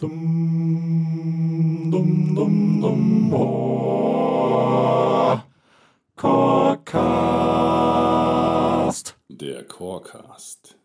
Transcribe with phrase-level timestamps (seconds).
[0.00, 5.36] Dum, dum, dum, dum, oh.
[6.14, 6.86] Corecast.
[9.28, 10.78] Der Corecast.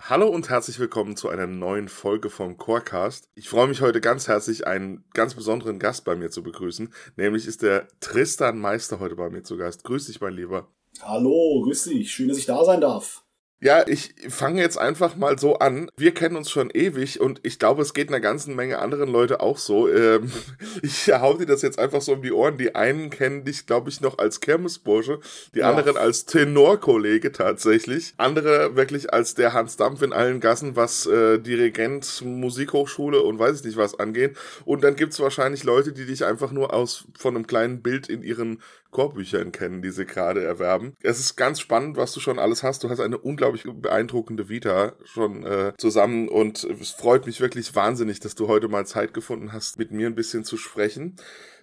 [0.00, 3.28] Hallo und herzlich willkommen zu einer neuen Folge vom Corecast.
[3.34, 6.94] Ich freue mich heute ganz herzlich, einen ganz besonderen Gast bei mir zu begrüßen.
[7.16, 9.84] Nämlich ist der Tristan Meister heute bei mir zu Gast.
[9.84, 10.72] Grüß dich, mein Lieber.
[11.02, 12.10] Hallo, grüß dich.
[12.10, 13.25] Schön, dass ich da sein darf.
[13.58, 15.90] Ja, ich fange jetzt einfach mal so an.
[15.96, 19.40] Wir kennen uns schon ewig und ich glaube, es geht einer ganzen Menge anderen Leute
[19.40, 19.88] auch so.
[19.88, 20.30] Ähm,
[20.82, 22.58] ich hau dir das jetzt einfach so um die Ohren.
[22.58, 25.20] Die einen kennen dich, glaube ich, noch als Kirmesbursche,
[25.54, 25.70] die ja.
[25.70, 28.12] anderen als Tenorkollege tatsächlich.
[28.18, 33.60] Andere wirklich als der Hans Dampf in allen Gassen, was äh, Dirigent, Musikhochschule und weiß
[33.60, 34.36] ich nicht was angeht.
[34.66, 38.22] Und dann gibt's wahrscheinlich Leute, die dich einfach nur aus von einem kleinen Bild in
[38.22, 38.60] ihren
[38.96, 40.94] Chorbüchern kennen, die sie gerade erwerben.
[41.02, 42.82] Es ist ganz spannend, was du schon alles hast.
[42.82, 48.20] Du hast eine unglaublich beeindruckende Vita schon äh, zusammen und es freut mich wirklich wahnsinnig,
[48.20, 51.16] dass du heute mal Zeit gefunden hast, mit mir ein bisschen zu sprechen.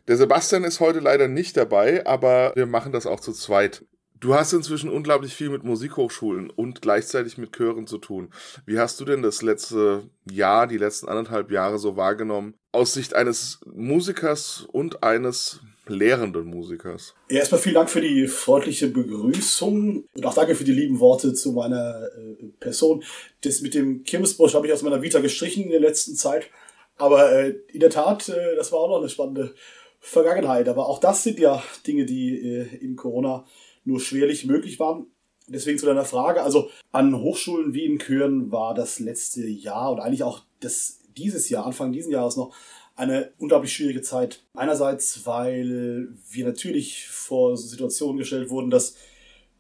[0.08, 3.84] Der Sebastian ist heute leider nicht dabei, aber wir machen das auch zu zweit.
[4.20, 8.30] Du hast inzwischen unglaublich viel mit Musikhochschulen und gleichzeitig mit Chören zu tun.
[8.68, 12.54] Wie hast du denn das letzte Jahr, die letzten anderthalb Jahre so wahrgenommen?
[12.72, 17.14] Aus Sicht eines Musikers und eines lehrenden Musikers.
[17.30, 21.34] Ja, erstmal vielen Dank für die freundliche Begrüßung und auch danke für die lieben Worte
[21.34, 23.04] zu meiner äh, Person.
[23.42, 26.50] Das mit dem Kirmesbusch habe ich aus meiner Vita gestrichen in der letzten Zeit.
[26.98, 29.56] Aber äh, in der Tat, äh, das war auch noch eine spannende
[30.00, 30.68] Vergangenheit.
[30.70, 33.46] Aber auch das sind ja Dinge, die äh, in Corona
[33.84, 35.08] nur schwerlich möglich waren.
[35.48, 36.44] Deswegen zu deiner Frage.
[36.44, 41.50] Also an Hochschulen wie in Chören war das letzte Jahr und eigentlich auch das dieses
[41.50, 42.56] Jahr, Anfang dieses Jahres noch,
[42.96, 44.44] eine unglaublich schwierige Zeit.
[44.54, 48.96] Einerseits, weil wir natürlich vor Situationen gestellt wurden, dass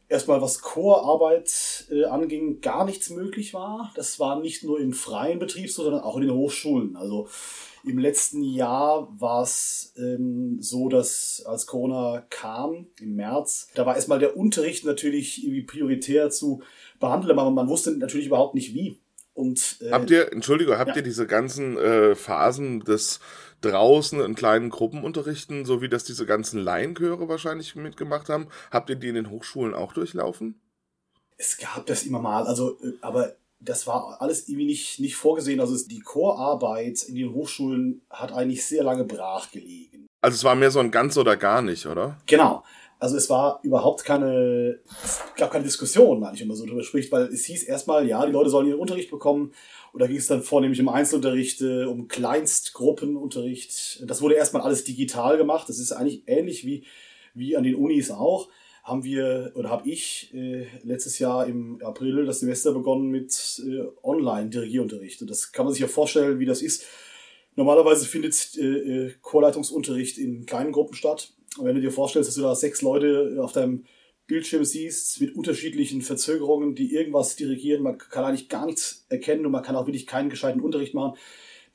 [0.10, 3.92] erstmal was Chorarbeit äh, anging, gar nichts möglich war.
[3.96, 6.96] Das war nicht nur im freien Betrieb so, sondern auch in den Hochschulen.
[6.96, 7.28] Also
[7.84, 13.96] im letzten Jahr war es ähm, so, dass als Corona kam, im März, da war
[13.96, 16.62] erstmal der Unterricht natürlich irgendwie prioritär zu
[17.00, 19.03] behandeln, aber man wusste natürlich überhaupt nicht wie.
[19.34, 20.98] Und, äh, habt ihr, Entschuldigung, habt ja.
[20.98, 23.20] ihr diese ganzen äh, Phasen des
[23.62, 28.90] draußen in kleinen Gruppen unterrichten, so wie das diese ganzen Laienchöre wahrscheinlich mitgemacht haben, habt
[28.90, 30.60] ihr die in den Hochschulen auch durchlaufen?
[31.38, 35.60] Es gab das immer mal, also, äh, aber das war alles irgendwie nicht, nicht vorgesehen.
[35.60, 40.06] Also die Chorarbeit in den Hochschulen hat eigentlich sehr lange brach gelegen.
[40.22, 42.18] Also es war mehr so ein ganz oder gar nicht, oder?
[42.26, 42.64] Genau.
[43.04, 46.84] Also es war überhaupt keine, es gab keine Diskussion, meine ich, wenn man so drüber
[46.84, 49.52] spricht, weil es hieß erstmal, ja, die Leute sollen ihren Unterricht bekommen.
[49.92, 54.06] Oder ging es dann vornehmlich um Einzelunterricht, um Kleinstgruppenunterricht.
[54.08, 55.68] Das wurde erstmal alles digital gemacht.
[55.68, 56.86] Das ist eigentlich ähnlich wie,
[57.34, 58.48] wie an den Unis auch.
[58.84, 63.84] Haben wir, oder habe ich äh, letztes Jahr im April das Semester begonnen mit äh,
[64.02, 65.22] Online-Dirigierunterricht.
[65.22, 66.86] Und das kann man sich ja vorstellen, wie das ist.
[67.58, 72.42] Normalerweise findet äh, äh Chorleitungsunterricht in kleinen Gruppen statt wenn du dir vorstellst, dass du
[72.42, 73.86] da sechs Leute auf deinem
[74.28, 79.52] Bildschirm siehst mit unterschiedlichen Verzögerungen, die irgendwas dirigieren, man kann eigentlich gar nichts erkennen und
[79.52, 81.18] man kann auch wirklich keinen gescheiten Unterricht machen.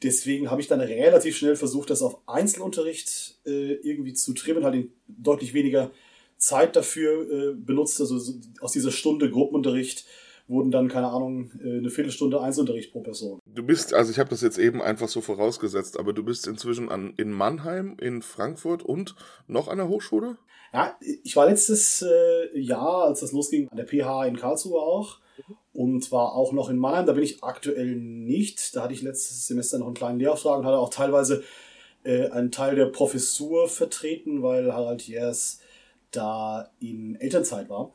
[0.02, 4.76] Deswegen habe ich dann relativ schnell versucht, das auf Einzelunterricht äh, irgendwie zu trimmen, halt
[4.76, 5.90] in deutlich weniger
[6.36, 8.16] Zeit dafür äh, benutzt, also
[8.60, 10.06] aus dieser Stunde Gruppenunterricht
[10.48, 13.38] wurden dann, keine Ahnung, äh, eine Viertelstunde Einzelunterricht pro Person.
[13.46, 16.88] Du bist, also ich habe das jetzt eben einfach so vorausgesetzt, aber du bist inzwischen
[16.88, 19.14] an, in Mannheim, in Frankfurt und
[19.46, 20.38] noch an der Hochschule?
[20.72, 25.20] Ja, ich war letztes äh, Jahr, als das losging, an der PH in Karlsruhe auch
[25.72, 27.06] und war auch noch in Mannheim.
[27.06, 28.74] Da bin ich aktuell nicht.
[28.74, 31.44] Da hatte ich letztes Semester noch einen kleinen Lehrauftrag und hatte auch teilweise
[32.04, 35.60] äh, einen Teil der Professur vertreten, weil Harald Jers
[36.10, 37.94] da in Elternzeit war.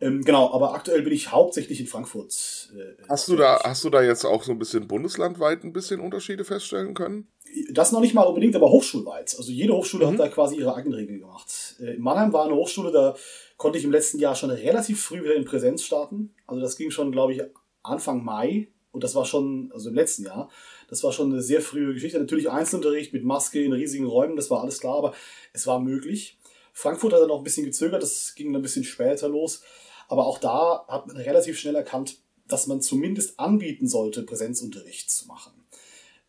[0.00, 2.70] Ähm, genau, aber aktuell bin ich hauptsächlich in Frankfurt.
[2.72, 6.00] Äh, hast du da, hast du da jetzt auch so ein bisschen bundeslandweit ein bisschen
[6.00, 7.26] Unterschiede feststellen können?
[7.70, 9.34] Das noch nicht mal unbedingt, aber hochschulweit.
[9.36, 10.12] Also jede Hochschule mhm.
[10.12, 11.76] hat da quasi ihre eigenen Regeln gemacht.
[11.80, 13.16] Äh, in Mannheim war eine Hochschule, da
[13.56, 16.34] konnte ich im letzten Jahr schon relativ früh wieder in Präsenz starten.
[16.46, 17.42] Also das ging schon, glaube ich,
[17.82, 18.68] Anfang Mai.
[18.92, 20.48] Und das war schon, also im letzten Jahr,
[20.88, 22.18] das war schon eine sehr frühe Geschichte.
[22.18, 25.14] Natürlich Einzelunterricht mit Maske in riesigen Räumen, das war alles klar, aber
[25.52, 26.38] es war möglich.
[26.72, 29.62] Frankfurt hat dann noch ein bisschen gezögert, das ging dann ein bisschen später los.
[30.08, 32.18] Aber auch da hat man relativ schnell erkannt,
[32.48, 35.52] dass man zumindest anbieten sollte, Präsenzunterricht zu machen.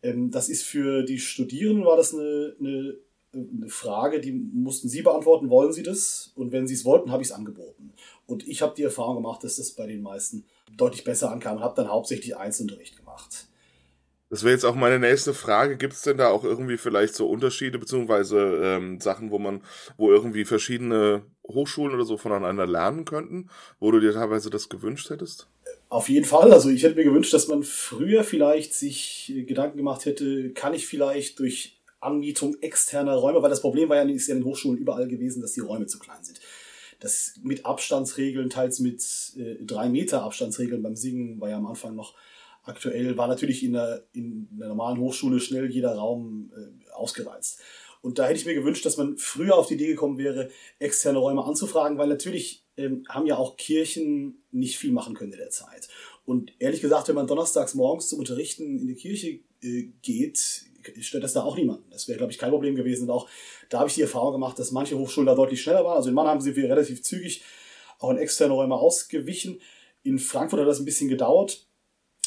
[0.02, 2.96] Ähm, das ist für die Studierenden war das eine, eine,
[3.32, 6.32] eine Frage, die mussten sie beantworten, wollen sie das?
[6.36, 7.92] Und wenn sie es wollten, habe ich es angeboten.
[8.26, 10.44] Und ich habe die Erfahrung gemacht, dass das bei den meisten
[10.76, 13.46] deutlich besser ankam und habe dann hauptsächlich Einzelunterricht gemacht.
[14.30, 15.76] Das wäre jetzt auch meine nächste Frage.
[15.76, 19.62] Gibt es denn da auch irgendwie vielleicht so Unterschiede beziehungsweise ähm, Sachen, wo man,
[19.96, 23.50] wo irgendwie verschiedene Hochschulen oder so voneinander lernen könnten,
[23.80, 25.48] wo du dir teilweise das gewünscht hättest?
[25.88, 26.52] Auf jeden Fall.
[26.52, 30.74] Also ich hätte mir gewünscht, dass man früher vielleicht sich äh, Gedanken gemacht hätte, kann
[30.74, 35.08] ich vielleicht durch Anmietung externer Räume, weil das Problem war ja in den Hochschulen überall
[35.08, 36.40] gewesen, dass die Räume zu klein sind.
[37.00, 39.02] Das mit Abstandsregeln, teils mit
[39.36, 42.14] äh, drei Meter Abstandsregeln beim Singen war ja am Anfang noch
[42.62, 47.60] aktuell, war natürlich in der, in der normalen Hochschule schnell jeder Raum äh, ausgereizt.
[48.02, 51.18] Und da hätte ich mir gewünscht, dass man früher auf die Idee gekommen wäre, externe
[51.18, 55.50] Räume anzufragen, weil natürlich ähm, haben ja auch Kirchen nicht viel machen können in der
[55.50, 55.88] Zeit.
[56.24, 60.64] Und ehrlich gesagt, wenn man donnerstags morgens zum Unterrichten in die Kirche äh, geht,
[61.00, 61.90] stört das da auch niemanden.
[61.90, 63.04] Das wäre, glaube ich, kein Problem gewesen.
[63.04, 63.28] Und auch
[63.68, 65.96] da habe ich die Erfahrung gemacht, dass manche Hochschulen da deutlich schneller waren.
[65.96, 67.42] Also in Mannheim sind wir relativ zügig
[68.00, 69.60] auch in externe Räume ausgewichen.
[70.02, 71.66] In Frankfurt hat das ein bisschen gedauert,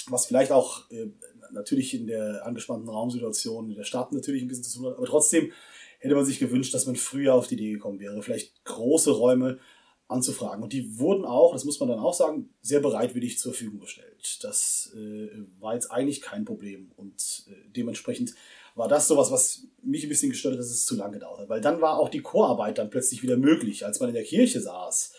[0.10, 1.08] was vielleicht auch äh,
[1.52, 4.98] natürlich in der angespannten Raumsituation in der Stadt natürlich ein bisschen zu tun hat.
[4.98, 5.52] Aber trotzdem
[6.00, 9.60] hätte man sich gewünscht, dass man früher auf die Idee gekommen wäre, vielleicht große Räume
[10.08, 10.64] anzufragen.
[10.64, 14.40] Und die wurden auch, das muss man dann auch sagen, sehr bereitwillig zur Verfügung gestellt.
[14.42, 15.30] Das äh,
[15.60, 16.92] war jetzt eigentlich kein Problem.
[16.98, 18.36] Und äh, dementsprechend
[18.76, 21.50] war das sowas, was mich ein bisschen gestört hat, dass es zu lange gedauert hat.
[21.50, 23.86] Weil dann war auch die Chorarbeit dann plötzlich wieder möglich.
[23.86, 25.14] Als man in der Kirche saß,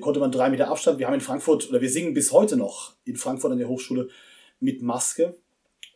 [0.00, 0.98] konnte man drei Meter Abstand.
[0.98, 4.08] Wir haben in Frankfurt, oder wir singen bis heute noch in Frankfurt an der Hochschule
[4.60, 5.36] mit Maske.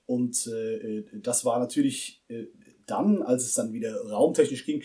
[0.06, 2.46] Und äh, das war natürlich äh,
[2.86, 4.82] dann, als es dann wieder raumtechnisch ging,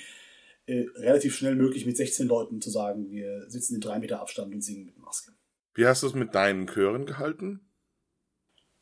[0.65, 4.53] äh, relativ schnell möglich, mit 16 Leuten zu sagen, wir sitzen in drei Meter Abstand
[4.53, 5.31] und singen mit Maske.
[5.73, 7.61] Wie hast du es mit deinen Chören gehalten?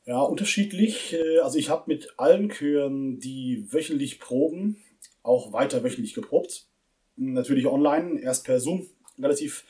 [0.06, 1.13] Ja, unterschiedlich.
[1.13, 4.77] Äh, also ich habe mit allen Chören, die wöchentlich proben,
[5.24, 6.68] auch weiter wöchentlich geprobt.
[7.16, 8.88] Natürlich online, erst per Zoom,
[9.18, 9.66] relativ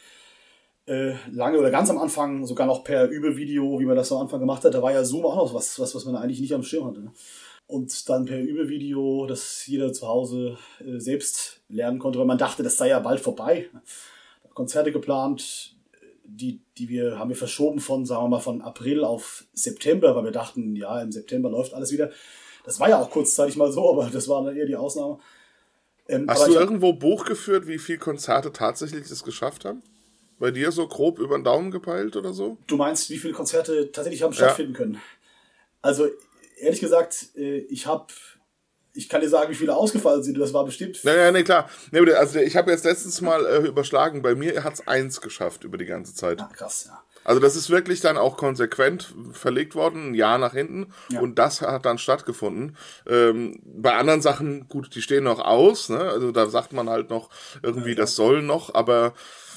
[0.90, 4.40] äh, lange oder ganz am Anfang sogar noch per Übevideo, wie man das am Anfang
[4.40, 4.74] gemacht hat.
[4.74, 7.02] Da war ja Zoom auch noch was, was, was man eigentlich nicht am Schirm hatte.
[7.02, 7.12] Ne?
[7.70, 12.64] und dann per Übervideo, dass jeder zu Hause äh, selbst lernen konnte, weil man dachte,
[12.64, 13.70] das sei ja bald vorbei.
[14.56, 15.76] Konzerte geplant,
[16.24, 20.24] die, die wir, haben wir verschoben von, sagen wir mal, von April auf September, weil
[20.24, 22.10] wir dachten, ja, im September läuft alles wieder.
[22.66, 25.20] Das war ja auch kurzzeitig mal so, aber das war dann eher die Ausnahme.
[26.08, 29.84] Ähm, Hast du irgendwo Buch geführt, wie viele Konzerte tatsächlich das geschafft haben?
[30.40, 32.58] Bei dir so grob über den Daumen gepeilt oder so?
[32.68, 34.78] Du meinst, wie viele Konzerte tatsächlich haben stattfinden ja.
[34.78, 35.02] können?
[35.82, 36.08] Also
[36.58, 38.08] ehrlich gesagt, äh, ich habe
[38.94, 40.38] ich kann dir sagen, wie viele ausgefallen sind.
[40.40, 41.04] Das war bestimmt.
[41.04, 41.70] Naja, nee, klar.
[41.92, 44.22] Nee, also ich habe jetzt letztens mal äh, überschlagen.
[44.22, 46.42] Bei mir hat es eins geschafft über die ganze Zeit.
[46.42, 47.02] Ah, krass, ja.
[47.24, 50.92] Also das ist wirklich dann auch konsequent verlegt worden, ein Jahr nach hinten.
[51.10, 51.20] Ja.
[51.20, 52.76] Und das hat dann stattgefunden.
[53.08, 55.90] Ähm, bei anderen Sachen, gut, die stehen noch aus.
[55.90, 56.00] Ne?
[56.00, 57.30] Also da sagt man halt noch
[57.62, 57.96] irgendwie, ja.
[57.96, 58.74] das soll noch.
[58.74, 59.14] Aber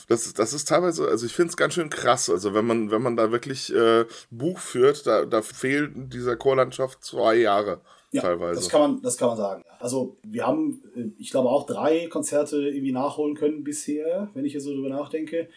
[0.09, 2.29] das, das ist teilweise, also ich finde es ganz schön krass.
[2.31, 7.05] Also wenn man, wenn man da wirklich äh, Buch führt, da, da fehlen dieser Chorlandschaft
[7.05, 7.81] zwei Jahre.
[8.11, 8.61] Ja, teilweise.
[8.61, 9.65] Das kann man, das kann man sagen.
[9.79, 14.53] Also wir haben, äh, ich glaube auch drei Konzerte irgendwie nachholen können bisher, wenn ich
[14.53, 15.49] hier so drüber nachdenke.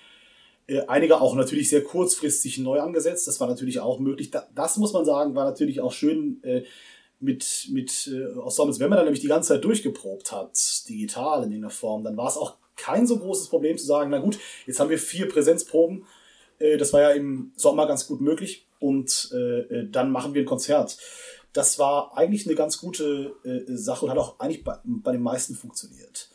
[0.67, 3.27] Äh, einige auch natürlich sehr kurzfristig neu angesetzt.
[3.27, 4.31] Das war natürlich auch möglich.
[4.53, 6.63] Das muss man sagen, war natürlich auch schön äh,
[7.19, 8.79] mit, mit Ensembles.
[8.79, 10.57] Wenn man dann nämlich die ganze Zeit durchgeprobt hat,
[10.87, 14.19] digital in irgendeiner Form, dann war es auch kein so großes Problem zu sagen, na
[14.19, 16.05] gut, jetzt haben wir vier Präsenzproben.
[16.59, 18.65] Äh, das war ja im Sommer ganz gut möglich.
[18.79, 20.97] Und äh, äh, dann machen wir ein Konzert.
[21.53, 23.33] Das war eigentlich eine ganz gute
[23.67, 26.29] Sache und hat auch eigentlich bei, bei den meisten funktioniert.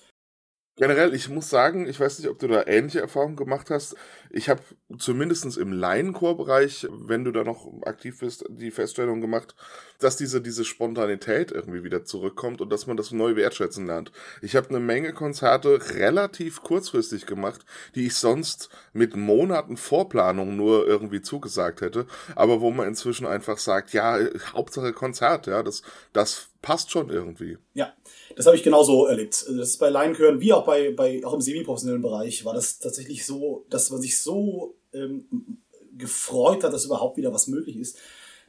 [0.81, 3.97] Generell, ich muss sagen, ich weiß nicht, ob du da ähnliche Erfahrungen gemacht hast.
[4.31, 4.62] Ich habe
[4.99, 9.55] zumindest im Laienchorbereich, wenn du da noch aktiv bist, die Feststellung gemacht,
[9.99, 14.11] dass diese, diese Spontanität irgendwie wieder zurückkommt und dass man das neu wertschätzen lernt.
[14.40, 17.61] Ich habe eine Menge Konzerte relativ kurzfristig gemacht,
[17.95, 23.59] die ich sonst mit Monaten Vorplanung nur irgendwie zugesagt hätte, aber wo man inzwischen einfach
[23.59, 24.19] sagt, ja,
[24.55, 25.83] Hauptsache Konzert, ja, das,
[26.14, 27.59] das passt schon irgendwie.
[27.75, 27.95] Ja,
[28.37, 29.45] das habe ich genauso erlebt.
[29.47, 32.79] Also das ist bei Laienchören wie auch bei, bei auch im semi-professionellen Bereich war das
[32.79, 35.59] tatsächlich so, dass man sich so ähm,
[35.97, 37.99] gefreut hat, dass überhaupt wieder was möglich ist,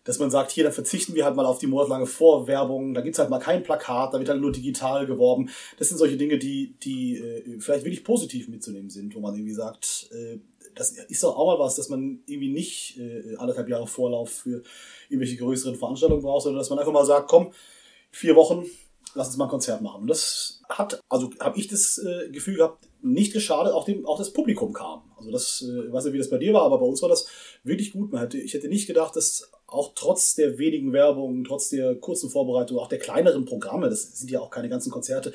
[0.03, 3.20] dass man sagt, hier, da verzichten wir halt mal auf die monatelange Vorwerbung, da gibt's
[3.20, 5.50] halt mal kein Plakat, da wird halt nur digital geworben.
[5.77, 9.53] Das sind solche Dinge, die, die äh, vielleicht wirklich positiv mitzunehmen sind, wo man irgendwie
[9.53, 10.39] sagt, äh,
[10.74, 14.63] das ist doch auch mal was, dass man irgendwie nicht äh, anderthalb Jahre Vorlauf für
[15.10, 17.51] irgendwelche größeren Veranstaltungen braucht, sondern dass man einfach mal sagt, komm,
[18.12, 18.65] vier Wochen,
[19.15, 20.01] lass uns mal ein Konzert machen.
[20.01, 24.18] Und das hat, also habe ich das äh, Gefühl gehabt, nicht geschadet, auch, dem, auch
[24.18, 25.01] das Publikum kam.
[25.18, 27.27] Also das, äh, weiß nicht, wie das bei dir war, aber bei uns war das
[27.63, 28.12] wirklich gut.
[28.12, 32.30] Man hätte, ich hätte nicht gedacht, dass auch trotz der wenigen Werbung, trotz der kurzen
[32.30, 35.34] Vorbereitung, auch der kleineren Programme, das sind ja auch keine ganzen Konzerte,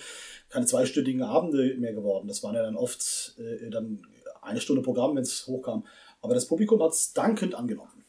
[0.48, 2.28] keine zweistündigen Abende mehr geworden.
[2.28, 4.06] Das waren ja dann oft äh, dann
[4.42, 5.84] eine Stunde Programm, wenn es hochkam.
[6.20, 8.04] Aber das Publikum hat es dankend angenommen.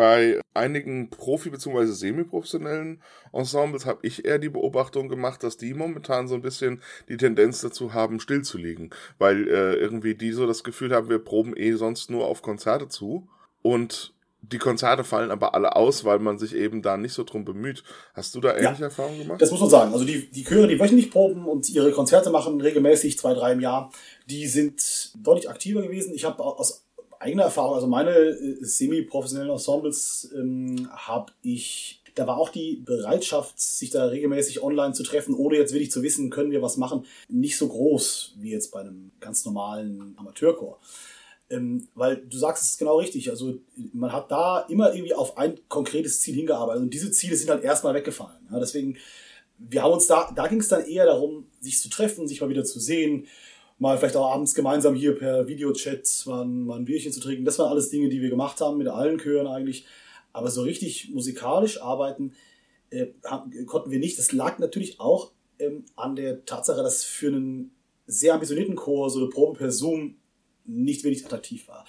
[0.00, 1.84] Bei einigen Profi- bzw.
[1.84, 3.02] semi-professionellen
[3.34, 6.80] Ensembles habe ich eher die Beobachtung gemacht, dass die momentan so ein bisschen
[7.10, 11.54] die Tendenz dazu haben, stillzulegen, weil äh, irgendwie die so das Gefühl haben, wir proben
[11.54, 13.28] eh sonst nur auf Konzerte zu
[13.60, 17.44] und die Konzerte fallen aber alle aus, weil man sich eben da nicht so drum
[17.44, 17.84] bemüht.
[18.14, 19.42] Hast du da ähnliche ja, Erfahrungen gemacht?
[19.42, 19.92] Das muss man sagen.
[19.92, 23.60] Also die, die Chöre, die wöchentlich proben und ihre Konzerte machen, regelmäßig zwei, drei im
[23.60, 23.92] Jahr,
[24.30, 26.14] die sind deutlich aktiver gewesen.
[26.14, 26.86] Ich habe aus
[27.20, 33.58] eigener Erfahrung, also meine äh, semi-professionellen Ensembles ähm, habe ich da war auch die Bereitschaft,
[33.60, 37.06] sich da regelmäßig online zu treffen, ohne jetzt wirklich zu wissen, können wir was machen,
[37.28, 40.78] nicht so groß wie jetzt bei einem ganz normalen Amateurchor.
[41.48, 43.30] Ähm, weil du sagst es genau richtig.
[43.30, 43.58] Also
[43.92, 47.64] man hat da immer irgendwie auf ein konkretes Ziel hingearbeitet und diese Ziele sind halt
[47.64, 48.46] erstmal weggefallen.
[48.52, 48.96] Ja, deswegen,
[49.58, 52.50] wir haben uns da, da ging es dann eher darum, sich zu treffen, sich mal
[52.50, 53.26] wieder zu sehen,
[53.80, 57.46] mal vielleicht auch abends gemeinsam hier per Videochat mal, mal ein Bierchen zu trinken.
[57.46, 59.86] Das waren alles Dinge, die wir gemacht haben mit allen Chören eigentlich.
[60.32, 62.34] Aber so richtig musikalisch arbeiten
[62.90, 63.06] äh,
[63.66, 64.18] konnten wir nicht.
[64.18, 67.74] Das lag natürlich auch ähm, an der Tatsache, dass für einen
[68.06, 70.16] sehr ambitionierten Chor so eine Probe per Zoom
[70.66, 71.86] nicht wenig attraktiv war.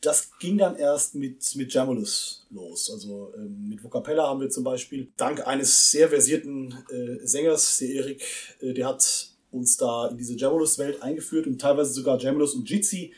[0.00, 2.90] Das ging dann erst mit, mit Jamulus los.
[2.90, 7.88] Also ähm, mit Vocapella haben wir zum Beispiel, dank eines sehr versierten äh, Sängers, der
[7.90, 8.22] Erik,
[8.60, 13.14] äh, der hat uns da in diese Jamulus-Welt eingeführt und teilweise sogar Jamulus und Jitsi,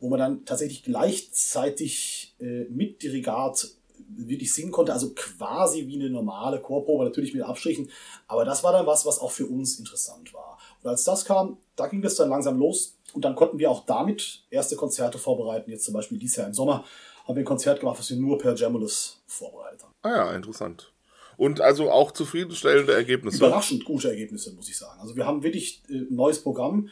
[0.00, 3.68] wo man dann tatsächlich gleichzeitig äh, mit Dirigat
[4.08, 7.90] wirklich singen konnte, also quasi wie eine normale Chorprobe, natürlich mit Abstrichen,
[8.26, 10.58] aber das war dann was, was auch für uns interessant war.
[10.82, 13.84] Und als das kam, da ging es dann langsam los, und dann konnten wir auch
[13.86, 15.70] damit erste Konzerte vorbereiten.
[15.70, 16.84] Jetzt zum Beispiel dieses Jahr im Sommer
[17.26, 19.94] haben wir ein Konzert gemacht, was wir nur per Jamulus vorbereitet haben.
[20.02, 20.92] Ah ja, interessant.
[21.40, 23.38] Und also auch zufriedenstellende Ergebnisse.
[23.38, 25.00] Überraschend gute Ergebnisse, muss ich sagen.
[25.00, 26.90] Also wir haben wirklich ein äh, neues Programm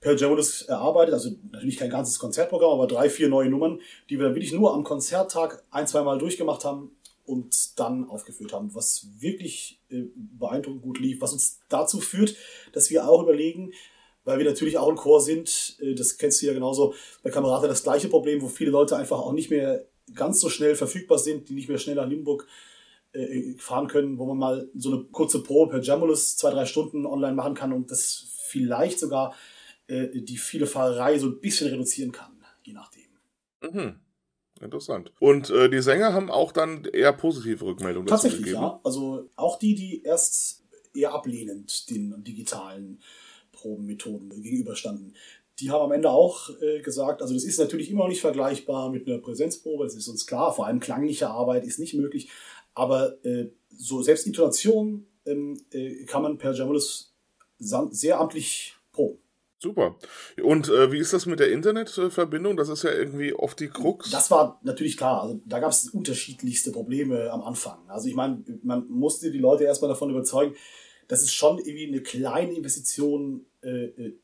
[0.00, 1.12] per Jamulus erarbeitet.
[1.12, 3.78] Also natürlich kein ganzes Konzertprogramm, aber drei, vier neue Nummern,
[4.08, 6.92] die wir wirklich nur am Konzerttag ein, zwei Mal durchgemacht haben
[7.26, 12.34] und dann aufgeführt haben, was wirklich äh, beeindruckend gut lief, was uns dazu führt,
[12.72, 13.74] dass wir auch überlegen,
[14.24, 15.76] weil wir natürlich auch ein Chor sind.
[15.78, 19.18] Äh, das kennst du ja genauso bei Kamerata das gleiche Problem, wo viele Leute einfach
[19.18, 22.46] auch nicht mehr ganz so schnell verfügbar sind, die nicht mehr schnell nach Limburg
[23.12, 27.06] äh, fahren können, wo man mal so eine kurze Probe per Jamulus zwei, drei Stunden
[27.06, 29.34] online machen kann und das vielleicht sogar
[29.86, 33.08] äh, die viele Fahrerei so ein bisschen reduzieren kann, je nachdem.
[33.62, 34.00] Mhm.
[34.60, 35.12] Interessant.
[35.20, 38.62] Und äh, die Sänger haben auch dann eher positive Rückmeldungen dazu Tatsächlich, gegeben?
[38.62, 38.80] ja.
[38.84, 40.64] Also auch die, die erst
[40.94, 43.00] eher ablehnend den digitalen
[43.52, 45.16] Probenmethoden gegenüberstanden.
[45.60, 48.90] Die haben am Ende auch äh, gesagt, also das ist natürlich immer noch nicht vergleichbar
[48.90, 52.30] mit einer Präsenzprobe, das ist uns klar, vor allem klangliche Arbeit ist nicht möglich,
[52.80, 57.14] aber äh, so selbst Intonation ähm, äh, kann man per Jamulus
[57.58, 59.18] sehr amtlich proben.
[59.58, 59.96] Super.
[60.42, 62.56] Und äh, wie ist das mit der Internetverbindung?
[62.56, 64.10] Das ist ja irgendwie oft die Krux.
[64.10, 65.22] Das war natürlich klar.
[65.22, 67.78] Also da gab es unterschiedlichste Probleme am Anfang.
[67.88, 70.54] Also ich meine, man musste die Leute erstmal davon überzeugen,
[71.08, 74.14] dass es schon irgendwie eine kleine Investition äh, äh,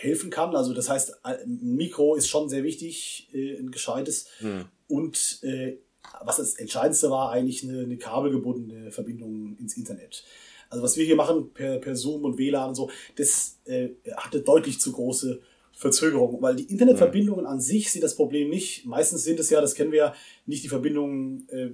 [0.00, 0.56] helfen kann.
[0.56, 4.28] Also das heißt, ein Mikro ist schon sehr wichtig, äh, ein gescheites.
[4.38, 4.64] Hm.
[4.86, 5.76] Und äh,
[6.22, 10.24] was das Entscheidendste war, eigentlich eine, eine kabelgebundene Verbindung ins Internet.
[10.70, 14.40] Also was wir hier machen per, per Zoom und WLAN und so, das äh, hatte
[14.40, 15.40] deutlich zu große
[15.72, 18.84] Verzögerung, weil die Internetverbindungen an sich sind das Problem nicht.
[18.84, 21.70] Meistens sind es ja, das kennen wir ja, nicht die Verbindungen äh,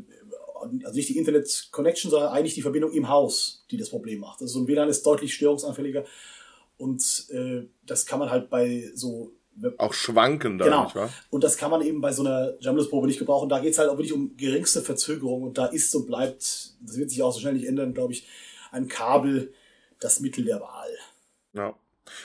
[0.84, 4.40] also nicht die Internet Connection, sondern eigentlich die Verbindung im Haus, die das Problem macht.
[4.40, 6.04] Also so ein WLAN ist deutlich störungsanfälliger
[6.76, 9.32] und äh, das kann man halt bei so
[9.78, 10.84] auch schwanken da, genau.
[10.84, 11.10] nicht wahr?
[11.30, 13.48] Und das kann man eben bei so einer Jamless-Probe nicht gebrauchen.
[13.48, 16.42] Da geht es halt auch wirklich um geringste Verzögerung und da ist und bleibt,
[16.80, 18.26] das wird sich auch so schnell nicht ändern, glaube ich,
[18.72, 19.52] ein Kabel
[20.00, 20.90] das Mittel der Wahl.
[21.52, 21.74] Ja.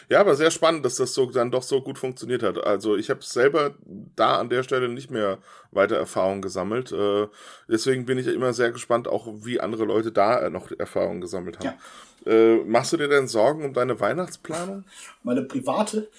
[0.09, 2.62] Ja, aber sehr spannend, dass das so dann doch so gut funktioniert hat.
[2.62, 3.75] Also ich habe selber
[4.15, 5.38] da an der Stelle nicht mehr
[5.71, 6.91] weiter Erfahrung gesammelt.
[6.91, 7.27] Äh,
[7.69, 11.59] deswegen bin ich ja immer sehr gespannt, auch wie andere Leute da noch Erfahrungen gesammelt
[11.59, 11.77] haben.
[12.25, 12.31] Ja.
[12.31, 14.83] Äh, machst du dir denn Sorgen um deine Weihnachtsplanung?
[15.24, 16.09] Meine private?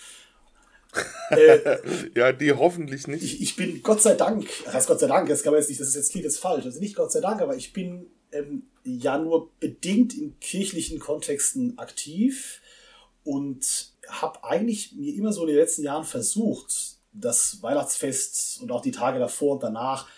[1.31, 1.79] Äh,
[2.15, 3.23] ja, die hoffentlich nicht.
[3.23, 5.69] Ich, ich bin Gott sei Dank, das heißt Gott sei Dank, das kann man jetzt
[5.69, 8.07] nicht, das ist jetzt klingt jetzt falsch, also nicht Gott sei Dank, aber ich bin
[8.33, 12.61] ähm, ja nur bedingt in kirchlichen Kontexten aktiv
[13.25, 18.83] und habe eigentlich mir immer so in den letzten Jahren versucht, das Weihnachtsfest und auch
[18.83, 20.09] die Tage davor und danach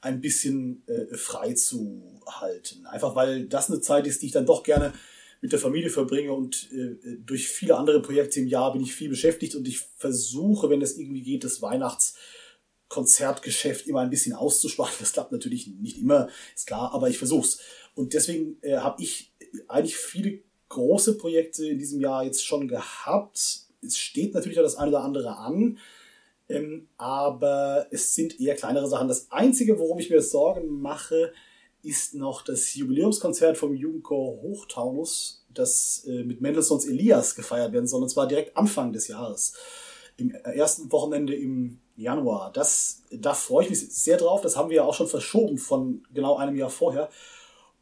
[0.00, 2.86] ein bisschen äh, frei zu halten.
[2.86, 4.92] Einfach weil das eine Zeit ist, die ich dann doch gerne
[5.40, 9.08] mit der Familie verbringe und äh, durch viele andere Projekte im Jahr bin ich viel
[9.08, 14.92] beschäftigt und ich versuche, wenn es irgendwie geht, das Weihnachtskonzertgeschäft immer ein bisschen auszusparen.
[14.98, 17.60] Das klappt natürlich nicht immer, ist klar, aber ich versuch's.
[17.94, 19.32] Und deswegen äh, habe ich
[19.68, 23.66] eigentlich viele große Projekte in diesem Jahr jetzt schon gehabt.
[23.80, 25.78] Es steht natürlich auch das eine oder andere an,
[26.48, 29.08] ähm, aber es sind eher kleinere Sachen.
[29.08, 31.32] Das Einzige, worum ich mir Sorgen mache,
[31.88, 38.02] ist noch das Jubiläumskonzert vom Jugendchor Hochtaunus, das äh, mit Mendelssohns Elias gefeiert werden soll,
[38.02, 39.54] und zwar direkt Anfang des Jahres.
[40.18, 42.52] Im ersten Wochenende im Januar.
[42.52, 44.40] Das, da freue ich mich sehr drauf.
[44.40, 47.08] Das haben wir ja auch schon verschoben von genau einem Jahr vorher.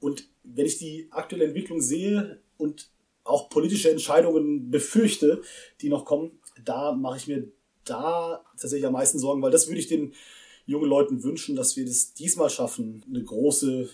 [0.00, 2.90] Und wenn ich die aktuelle Entwicklung sehe und
[3.24, 5.42] auch politische Entscheidungen befürchte,
[5.80, 7.48] die noch kommen, da mache ich mir
[7.84, 10.12] da tatsächlich am meisten Sorgen, weil das würde ich den
[10.66, 13.88] jungen Leuten wünschen, dass wir das diesmal schaffen, eine große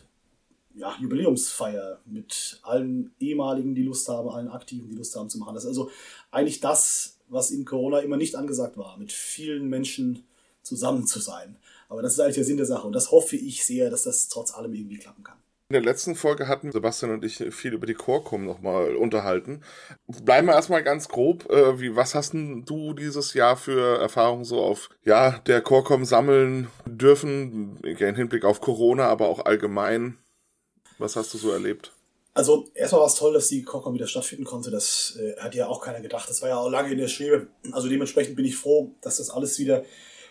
[0.74, 5.54] ja, Jubiläumsfeier mit allen ehemaligen, die Lust haben, allen Aktiven, die Lust haben zu machen.
[5.54, 5.90] Das ist also
[6.30, 10.24] eigentlich das, was in Corona immer nicht angesagt war, mit vielen Menschen
[10.62, 11.56] zusammen zu sein.
[11.88, 14.28] Aber das ist eigentlich der Sinn der Sache und das hoffe ich sehr, dass das
[14.28, 15.38] trotz allem irgendwie klappen kann.
[15.72, 19.62] In der letzten Folge hatten Sebastian und ich viel über die Chorkum nochmal unterhalten.
[20.06, 21.50] Bleiben wir erstmal ganz grob.
[21.50, 26.68] Äh, wie, was hast du dieses Jahr für Erfahrungen so auf ja, der Chorkum sammeln
[26.84, 27.78] dürfen?
[27.82, 30.18] Im Hinblick auf Corona, aber auch allgemein.
[30.98, 31.92] Was hast du so erlebt?
[32.34, 34.70] Also erstmal war es toll, dass die Chorkum wieder stattfinden konnte.
[34.70, 36.28] Das äh, hat ja auch keiner gedacht.
[36.28, 37.46] Das war ja auch lange in der Schwebe.
[37.70, 39.86] Also dementsprechend bin ich froh, dass das alles wieder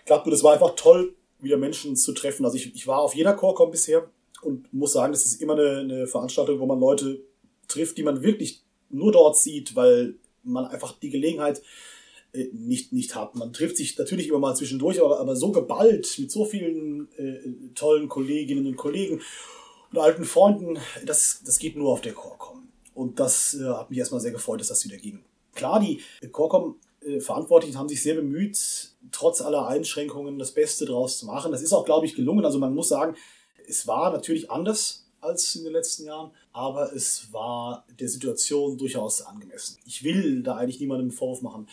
[0.06, 0.28] klappt.
[0.28, 2.46] Und es war einfach toll, wieder Menschen zu treffen.
[2.46, 4.08] Also ich, ich war auf jeder Chorkom bisher
[4.42, 7.22] und muss sagen, das ist immer eine, eine Veranstaltung, wo man Leute
[7.68, 11.62] trifft, die man wirklich nur dort sieht, weil man einfach die Gelegenheit
[12.34, 13.36] äh, nicht, nicht hat.
[13.36, 17.74] Man trifft sich natürlich immer mal zwischendurch, aber, aber so geballt mit so vielen äh,
[17.76, 19.22] tollen Kolleginnen und Kollegen
[19.92, 22.70] und alten Freunden, das, das geht nur auf der Chorcom.
[22.94, 25.20] Und das äh, hat mich erstmal sehr gefreut, dass das wieder ging.
[25.54, 31.20] Klar, die Chorcom äh, Verantwortlichen haben sich sehr bemüht, trotz aller Einschränkungen das Beste draus
[31.20, 31.52] zu machen.
[31.52, 32.46] Das ist auch, glaube ich, gelungen.
[32.46, 33.16] Also man muss sagen,
[33.72, 39.22] es war natürlich anders als in den letzten Jahren, aber es war der Situation durchaus
[39.22, 39.78] angemessen.
[39.86, 41.68] Ich will da eigentlich niemandem einen Vorwurf machen.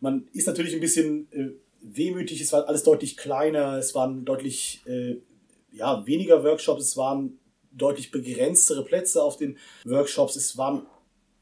[0.00, 1.50] Man ist natürlich ein bisschen äh,
[1.82, 5.16] wehmütig, es war alles deutlich kleiner, es waren deutlich äh,
[5.72, 7.38] ja, weniger Workshops, es waren
[7.72, 10.86] deutlich begrenztere Plätze auf den Workshops, es waren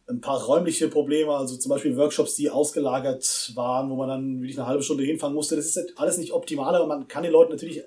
[0.09, 4.59] ein paar räumliche Probleme, also zum Beispiel Workshops, die ausgelagert waren, wo man dann wirklich
[4.59, 5.55] eine halbe Stunde hinfahren musste.
[5.55, 7.83] Das ist halt alles nicht optimal, aber man kann den Leuten natürlich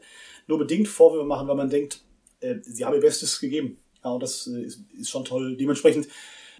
[0.48, 2.01] nur bedingt Vorwürfe machen, weil man denkt,
[2.45, 3.77] äh, sie haben ihr Bestes gegeben.
[4.03, 5.57] Ja, und das äh, ist, ist, schon toll.
[5.57, 6.07] Dementsprechend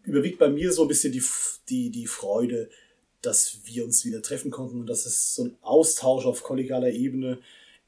[0.04, 1.24] überwiegt bei mir so ein bisschen die,
[1.70, 2.70] die, die Freude,
[3.22, 7.40] dass wir uns wieder treffen konnten und dass es so ein Austausch auf kollegialer Ebene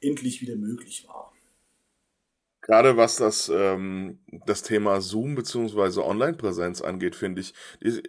[0.01, 1.33] endlich wieder möglich war.
[2.61, 7.53] Gerade was das, ähm, das Thema Zoom beziehungsweise Online-Präsenz angeht, finde ich,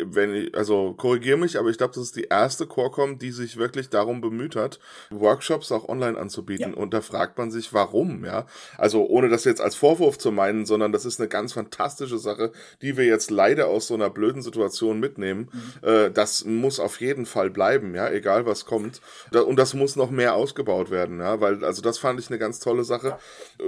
[0.01, 3.57] wenn ich, also korrigiere mich, aber ich glaube, das ist die erste Qualcomm, die sich
[3.57, 4.79] wirklich darum bemüht hat,
[5.11, 6.73] Workshops auch online anzubieten.
[6.75, 6.79] Ja.
[6.79, 8.47] Und da fragt man sich, warum, ja.
[8.77, 12.53] Also ohne das jetzt als Vorwurf zu meinen, sondern das ist eine ganz fantastische Sache,
[12.83, 15.51] die wir jetzt leider aus so einer blöden Situation mitnehmen.
[15.53, 15.89] Mhm.
[15.89, 19.01] Äh, das muss auf jeden Fall bleiben, ja, egal was kommt.
[19.33, 22.61] und das muss noch mehr ausgebaut werden, ja, weil, also das fand ich eine ganz
[22.61, 23.19] tolle Sache.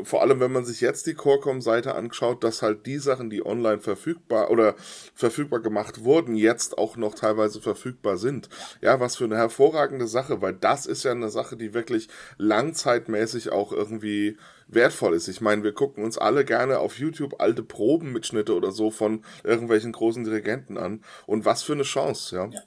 [0.02, 3.78] Vor allem, wenn man sich jetzt die Qualcomm-Seite angeschaut, dass halt die Sachen, die online
[3.78, 4.74] verfügbar oder
[5.14, 8.48] verfügbar gemacht wurden, jetzt auch noch teilweise verfügbar sind.
[8.82, 12.08] Ja, was für eine hervorragende Sache, weil das ist ja eine Sache, die wirklich
[12.38, 14.36] langzeitmäßig auch irgendwie
[14.66, 15.28] wertvoll ist.
[15.28, 19.92] Ich meine, wir gucken uns alle gerne auf YouTube alte Probenmitschnitte oder so von irgendwelchen
[19.92, 21.04] großen Dirigenten an.
[21.26, 22.48] Und was für eine Chance, ja.
[22.52, 22.62] ja.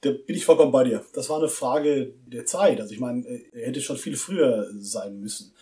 [0.00, 1.04] Da bin ich vollkommen bei dir.
[1.12, 2.80] Das war eine Frage der Zeit.
[2.80, 5.52] Also ich meine, er hätte schon viel früher sein müssen.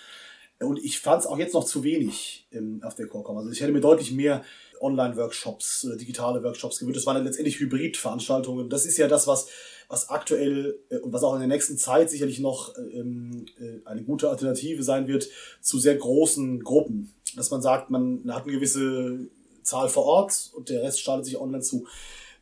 [0.61, 3.38] Und ich fand es auch jetzt noch zu wenig im, auf der Qualcomm.
[3.38, 4.44] Also ich hätte mir deutlich mehr
[4.81, 6.99] Online-Workshops oder digitale Workshops gewünscht.
[6.99, 8.68] Das waren dann letztendlich Hybrid-Veranstaltungen.
[8.68, 9.49] Das ist ja das, was,
[9.88, 14.03] was aktuell äh, und was auch in der nächsten Zeit sicherlich noch ähm, äh, eine
[14.03, 15.29] gute Alternative sein wird
[15.62, 17.14] zu sehr großen Gruppen.
[17.37, 19.29] Dass man sagt, man hat eine gewisse
[19.62, 21.87] Zahl vor Ort und der Rest schaltet sich online zu.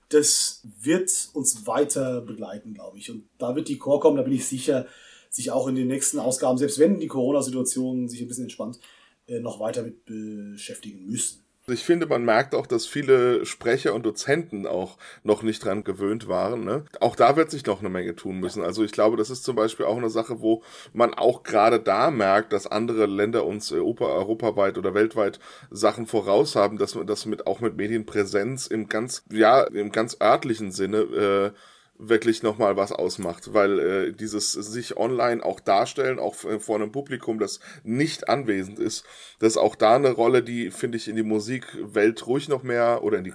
[0.09, 3.11] Das wird uns weiter begleiten, glaube ich.
[3.11, 4.87] Und da wird die Qualcomm, da bin ich sicher,
[5.31, 8.81] sich auch in den nächsten Ausgaben, selbst wenn die Corona-Situation sich ein bisschen entspannt,
[9.27, 11.45] äh, noch weiter mit beschäftigen müssen.
[11.71, 16.29] Ich finde, man merkt auch, dass viele Sprecher und Dozenten auch noch nicht dran gewöhnt
[16.29, 16.65] waren.
[16.65, 16.85] Ne?
[17.01, 18.63] Auch da wird sich noch eine Menge tun müssen.
[18.63, 20.63] Also ich glaube, das ist zum Beispiel auch eine Sache, wo
[20.93, 26.57] man auch gerade da merkt, dass andere Länder uns Europa, europaweit oder weltweit Sachen voraus
[26.57, 30.99] haben, dass man das mit auch mit Medienpräsenz im ganz, ja, im ganz örtlichen Sinne
[30.99, 31.51] äh,
[31.99, 37.39] wirklich nochmal was ausmacht, weil äh, dieses sich online auch darstellen, auch vor einem Publikum,
[37.39, 39.05] das nicht anwesend ist,
[39.41, 43.03] das ist auch da eine Rolle, die, finde ich, in die Musikwelt ruhig noch mehr
[43.03, 43.33] oder in die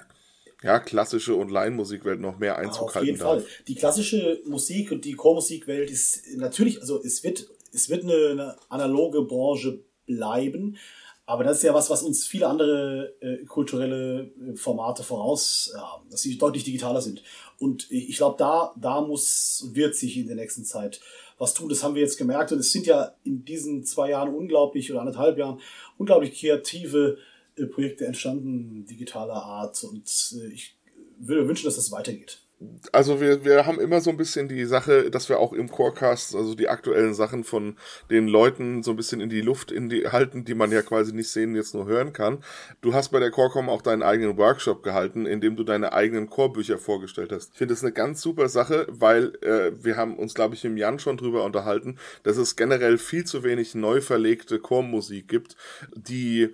[0.63, 3.43] ja, klassische und Laienmusikwelt noch mehr Einzug Auf halten jeden darf.
[3.43, 3.45] Fall.
[3.67, 8.55] Die klassische Musik und die Chormusikwelt ist natürlich, also es wird, es wird eine, eine
[8.69, 10.77] analoge Branche bleiben,
[11.25, 16.09] aber das ist ja was, was uns viele andere äh, kulturelle äh, Formate voraus haben,
[16.09, 17.23] dass sie deutlich digitaler sind.
[17.59, 20.99] Und ich glaube, da, da muss und wird sich in der nächsten Zeit
[21.37, 21.69] was tun.
[21.69, 22.51] Das haben wir jetzt gemerkt.
[22.51, 25.61] Und es sind ja in diesen zwei Jahren unglaublich oder anderthalb Jahren
[25.97, 27.17] unglaublich kreative
[27.55, 29.81] äh, Projekte entstanden, digitaler Art.
[29.85, 30.75] Und äh, ich
[31.19, 32.42] würde wünschen, dass das weitergeht.
[32.91, 36.35] Also wir, wir haben immer so ein bisschen die Sache, dass wir auch im Chorecast,
[36.35, 37.77] also die aktuellen Sachen von
[38.09, 41.13] den Leuten so ein bisschen in die Luft in die halten, die man ja quasi
[41.13, 42.43] nicht sehen, jetzt nur hören kann.
[42.81, 46.29] Du hast bei der Chorecom auch deinen eigenen Workshop gehalten, in dem du deine eigenen
[46.29, 47.51] Chorbücher vorgestellt hast.
[47.53, 50.77] Ich finde das eine ganz super Sache, weil äh, wir haben uns, glaube ich, im
[50.77, 55.55] Jan schon drüber unterhalten, dass es generell viel zu wenig neu verlegte Chormusik gibt,
[55.95, 56.53] die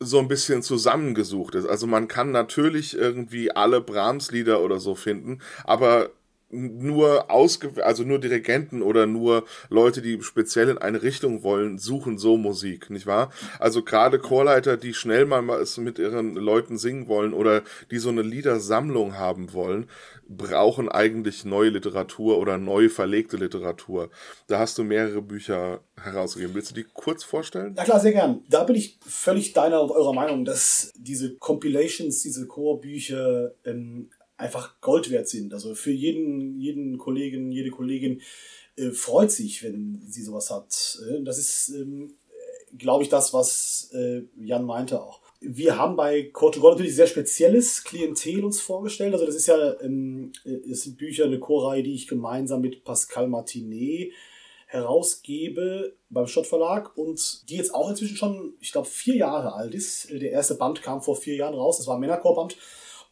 [0.00, 1.66] so ein bisschen zusammengesucht ist.
[1.66, 6.10] Also man kann natürlich irgendwie alle Brahms-Lieder oder so finden, aber
[6.50, 12.16] nur ausge also nur Dirigenten oder nur Leute, die speziell in eine Richtung wollen, suchen
[12.16, 13.30] so Musik, nicht wahr?
[13.58, 18.08] Also gerade Chorleiter, die schnell mal es mit ihren Leuten singen wollen oder die so
[18.08, 19.88] eine Liedersammlung haben wollen,
[20.28, 24.10] brauchen eigentlich neue Literatur oder neu verlegte Literatur.
[24.46, 26.54] Da hast du mehrere Bücher herausgegeben.
[26.54, 27.74] Willst du die kurz vorstellen?
[27.76, 28.42] Ja klar, sehr gern.
[28.48, 34.80] Da bin ich völlig deiner und eurer Meinung, dass diese Compilations, diese Chorbücher ähm, einfach
[34.80, 35.52] Gold wert sind.
[35.52, 38.22] Also für jeden, jeden Kollegen, jede Kollegin
[38.76, 40.98] äh, freut sich, wenn sie sowas hat.
[41.10, 42.14] Äh, das ist, ähm,
[42.78, 45.20] glaube ich, das, was äh, Jan meinte auch.
[45.40, 49.12] Wir haben bei Cortugol natürlich sehr spezielles Klientel uns vorgestellt.
[49.12, 52.84] Also das ist ja, ähm, äh, es sind Bücher, eine Chorreihe, die ich gemeinsam mit
[52.84, 54.12] Pascal Martinet
[54.66, 59.74] herausgebe beim Schott Verlag und die jetzt auch inzwischen schon, ich glaube, vier Jahre alt
[59.74, 60.10] ist.
[60.10, 62.56] Der erste Band kam vor vier Jahren raus, das war ein Männerchorband.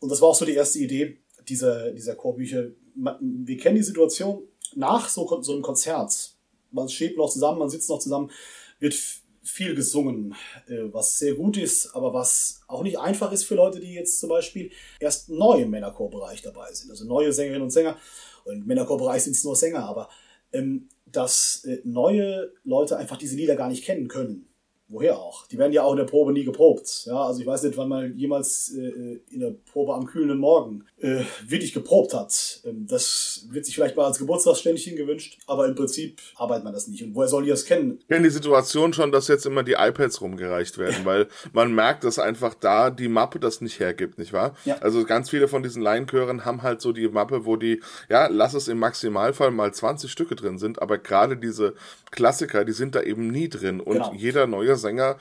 [0.01, 2.69] Und das war auch so die erste Idee dieser, dieser Chorbücher.
[2.95, 4.43] Wir kennen die Situation
[4.75, 6.35] nach so, so einem Konzert.
[6.71, 8.31] Man steht noch zusammen, man sitzt noch zusammen,
[8.79, 8.95] wird
[9.43, 10.35] viel gesungen,
[10.67, 14.19] äh, was sehr gut ist, aber was auch nicht einfach ist für Leute, die jetzt
[14.19, 16.91] zum Beispiel erst neu im Männerchorbereich dabei sind.
[16.91, 17.97] Also neue Sängerinnen und Sänger.
[18.45, 20.09] Und im Männerchorbereich sind es nur Sänger, aber
[20.53, 24.46] ähm, dass äh, neue Leute einfach diese Lieder gar nicht kennen können
[24.89, 25.47] woher auch?
[25.47, 27.05] Die werden ja auch in der Probe nie geprobt.
[27.07, 30.85] Ja, also ich weiß nicht, wann man jemals äh, in der Probe am kühlen Morgen
[30.99, 32.61] äh, wirklich geprobt hat.
[32.65, 36.89] Ähm, das wird sich vielleicht mal als Geburtstagsständchen gewünscht, aber im Prinzip arbeitet man das
[36.89, 37.03] nicht.
[37.03, 37.99] Und woher soll die das kennen?
[38.01, 42.05] Ich kenne die Situation schon, dass jetzt immer die iPads rumgereicht werden, weil man merkt,
[42.05, 44.57] dass einfach da die Mappe das nicht hergibt, nicht wahr?
[44.65, 44.79] Ja.
[44.79, 48.55] Also ganz viele von diesen Laienchören haben halt so die Mappe, wo die, ja, lass
[48.55, 51.75] es im Maximalfall mal 20 Stücke drin sind, aber gerade diese
[52.11, 54.15] Klassiker, die sind da eben nie drin und genau.
[54.15, 55.19] jeder neue Sänger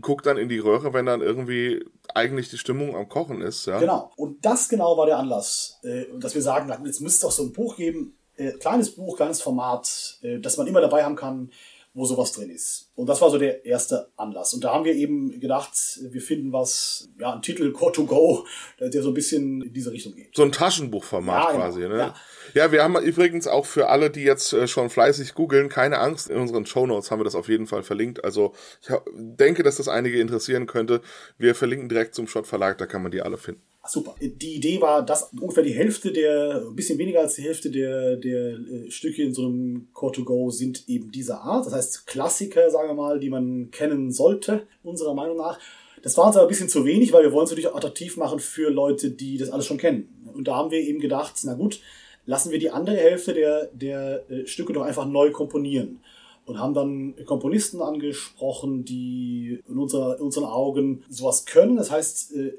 [0.00, 3.66] guckt dann in die Röhre, wenn dann irgendwie eigentlich die Stimmung am Kochen ist.
[3.66, 3.78] Ja?
[3.78, 4.10] Genau.
[4.16, 7.44] Und das genau war der Anlass, äh, dass wir sagen, jetzt müsste es doch so
[7.44, 11.50] ein Buch geben, äh, kleines Buch, kleines Format, äh, das man immer dabei haben kann,
[11.94, 12.90] wo sowas drin ist.
[12.96, 14.52] Und das war so der erste Anlass.
[14.52, 18.44] Und da haben wir eben gedacht, wir finden was, ja, ein Titel Core to Go,
[18.80, 20.34] der so ein bisschen in diese Richtung geht.
[20.34, 21.64] So ein Taschenbuchformat ja, genau.
[21.64, 21.98] quasi, ne?
[21.98, 22.14] Ja.
[22.54, 22.72] ja.
[22.72, 26.36] wir haben übrigens auch für alle, die jetzt äh, schon fleißig googeln, keine Angst, in
[26.36, 28.24] unseren Show Notes haben wir das auf jeden Fall verlinkt.
[28.24, 31.00] Also ich denke, dass das einige interessieren könnte.
[31.38, 33.62] Wir verlinken direkt zum Schott Verlag, da kann man die alle finden.
[33.86, 34.14] Super.
[34.20, 38.16] Die Idee war, dass ungefähr die Hälfte der, ein bisschen weniger als die Hälfte der,
[38.16, 41.66] der äh, Stücke in so einem Core-to-Go sind eben dieser Art.
[41.66, 45.58] Das heißt Klassiker, sagen wir mal, die man kennen sollte, unserer Meinung nach.
[46.02, 48.16] Das war uns aber ein bisschen zu wenig, weil wir wollen es natürlich auch attraktiv
[48.16, 50.32] machen für Leute, die das alles schon kennen.
[50.32, 51.80] Und da haben wir eben gedacht, na gut,
[52.24, 56.00] lassen wir die andere Hälfte der, der äh, Stücke doch einfach neu komponieren
[56.46, 61.76] und haben dann Komponisten angesprochen, die in, unserer, in unseren Augen sowas können.
[61.76, 62.52] Das heißt, äh,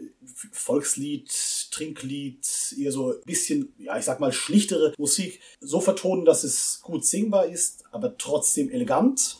[0.52, 1.30] Volkslied,
[1.72, 2.48] Trinklied,
[2.80, 7.06] eher so ein bisschen, ja, ich sag mal, schlichtere Musik so vertonen, dass es gut
[7.06, 9.38] singbar ist, aber trotzdem elegant.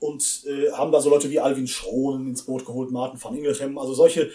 [0.00, 3.78] Und äh, haben da so Leute wie Alvin Schronen ins Boot geholt, Martin van Ingelhem,
[3.78, 4.30] also solche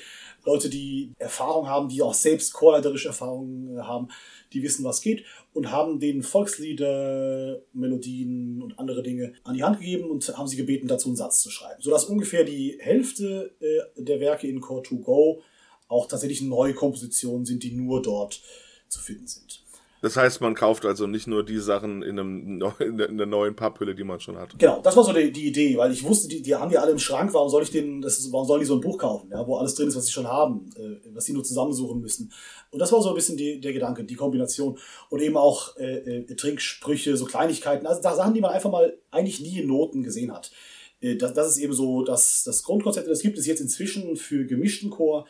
[0.46, 4.10] Leute, die Erfahrung haben, die auch selbst chorleiterische Erfahrungen haben,
[4.52, 9.80] die wissen, was geht und haben den Volkslieder, Melodien und andere Dinge an die Hand
[9.80, 11.82] gegeben und haben sie gebeten, dazu einen Satz zu schreiben.
[11.82, 15.42] Sodass ungefähr die Hälfte äh, der Werke in Core 2 Go
[15.88, 18.42] auch tatsächlich neue Kompositionen sind, die nur dort
[18.88, 19.63] zu finden sind.
[20.04, 23.96] Das heißt, man kauft also nicht nur die Sachen in, einem, in der neuen Papphülle,
[23.96, 24.60] die man schon hat.
[24.60, 26.92] Genau, das war so die, die Idee, weil ich wusste, die, die haben die alle
[26.92, 29.48] im Schrank, warum soll ich denen, das, warum sollen die so ein Buch kaufen, ja,
[29.48, 32.34] wo alles drin ist, was sie schon haben, äh, was sie nur zusammensuchen müssen.
[32.72, 34.78] Und das war so ein bisschen die, der Gedanke, die Kombination.
[35.10, 39.40] Und eben auch äh, äh, Trinksprüche, so Kleinigkeiten, also Sachen, die man einfach mal eigentlich
[39.40, 40.52] nie in Noten gesehen hat.
[41.00, 43.08] Äh, das, das ist eben so das, das Grundkonzept.
[43.08, 45.28] Das gibt es jetzt inzwischen für gemischten Chor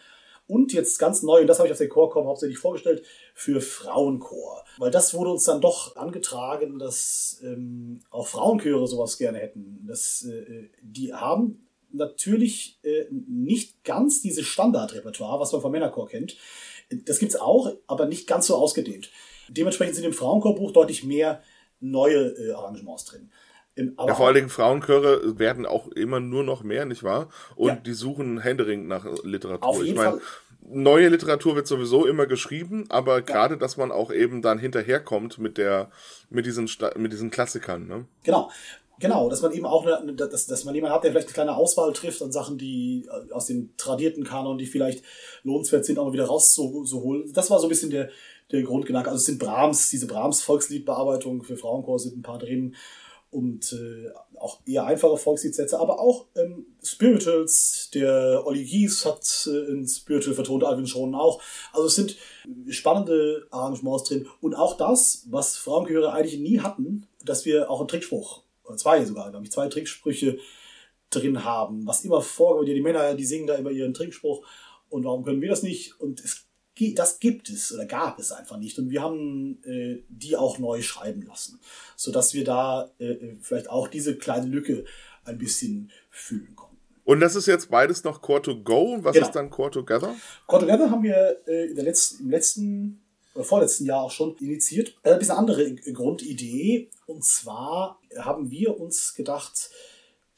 [0.48, 4.66] und jetzt ganz neu, und das habe ich auf der Chorcom hauptsächlich vorgestellt, für Frauenchor.
[4.78, 9.86] Weil das wurde uns dann doch angetragen, dass ähm, auch Frauenchöre sowas gerne hätten.
[9.88, 16.38] Das, äh, die haben natürlich äh, nicht ganz dieses Standardrepertoire, was man vom Männerchor kennt.
[17.06, 19.12] Das gibt's auch, aber nicht ganz so ausgedehnt.
[19.50, 21.42] Dementsprechend sind im Frauenchorbuch deutlich mehr
[21.80, 23.32] neue äh, Arrangements drin.
[23.98, 27.30] Aber ja, vor allen Dingen Frauenchöre werden auch immer nur noch mehr, nicht wahr?
[27.56, 27.76] Und ja.
[27.76, 29.68] die suchen händeringend nach Literatur.
[29.68, 30.22] Auf jeden ich meine,
[30.70, 35.58] neue Literatur wird sowieso immer geschrieben, aber gerade, dass man auch eben dann hinterherkommt mit
[35.58, 35.90] der,
[36.30, 38.06] mit diesen, mit diesen Klassikern, ne?
[38.24, 38.50] Genau.
[39.00, 41.56] Genau, dass man eben auch, eine, dass, dass man jemanden hat, der vielleicht eine kleine
[41.58, 45.04] Auswahl trifft an Sachen, die äh, aus dem tradierten Kanon, die vielleicht
[45.44, 47.34] lohnenswert sind, auch mal wieder rauszuholen.
[47.34, 48.10] Das war so ein bisschen der,
[48.52, 49.10] der Grundgedanke.
[49.10, 52.76] Also es sind Brahms, diese Brahms-Volksliedbearbeitung für Frauenchor sind ein paar drin
[53.34, 59.72] und äh, auch eher einfache Volksliedsätze, aber auch ähm, Spirituals, der Olli Gies hat äh,
[59.72, 61.42] ein Spiritual vertont, Alvin Schonen auch.
[61.72, 62.18] Also es sind
[62.70, 67.88] spannende Arrangements drin und auch das, was Frauenchöre eigentlich nie hatten, dass wir auch einen
[67.88, 70.38] Trickspruch, oder zwei sogar, glaube ich, zwei Tricksprüche
[71.10, 74.46] drin haben, was immer vorkommt, die Männer, die singen da immer ihren Trickspruch
[74.90, 76.00] und warum können wir das nicht?
[76.00, 76.46] Und es
[76.96, 78.78] das gibt es oder gab es einfach nicht.
[78.80, 81.60] Und wir haben äh, die auch neu schreiben lassen,
[81.96, 84.86] sodass wir da äh, äh, vielleicht auch diese kleine Lücke
[85.26, 86.78] ein bisschen fühlen konnten.
[87.06, 88.98] Und das ist jetzt beides noch Core to Go.
[89.02, 89.28] Was genau.
[89.28, 90.16] ist dann Core Together?
[90.48, 93.04] Core Together haben wir äh, in der letzten, im letzten
[93.36, 94.96] oder vorletzten Jahr auch schon initiiert.
[95.04, 96.90] Äh, ein bisschen andere Grundidee.
[97.06, 99.70] Und zwar haben wir uns gedacht,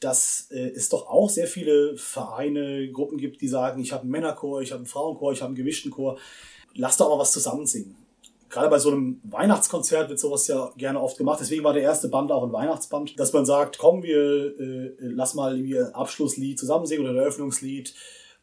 [0.00, 4.10] dass äh, es doch auch sehr viele Vereine, Gruppen gibt, die sagen, ich habe einen
[4.10, 6.18] Männerchor, ich habe einen Frauenchor, ich habe einen gemischten Chor.
[6.74, 7.96] Lass doch mal was zusammen singen.
[8.48, 11.40] Gerade bei so einem Weihnachtskonzert wird sowas ja gerne oft gemacht.
[11.40, 15.34] Deswegen war der erste Band auch ein Weihnachtsband, dass man sagt, komm, wir äh, lass
[15.34, 17.94] mal ein Abschlusslied zusammen singen oder ein Eröffnungslied.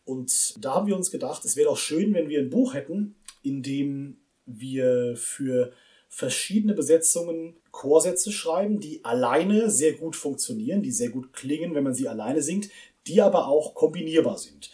[0.05, 3.15] Und da haben wir uns gedacht, es wäre doch schön, wenn wir ein Buch hätten,
[3.43, 5.71] in dem wir für
[6.09, 11.93] verschiedene Besetzungen Chorsätze schreiben, die alleine sehr gut funktionieren, die sehr gut klingen, wenn man
[11.93, 12.69] sie alleine singt,
[13.07, 14.71] die aber auch kombinierbar sind.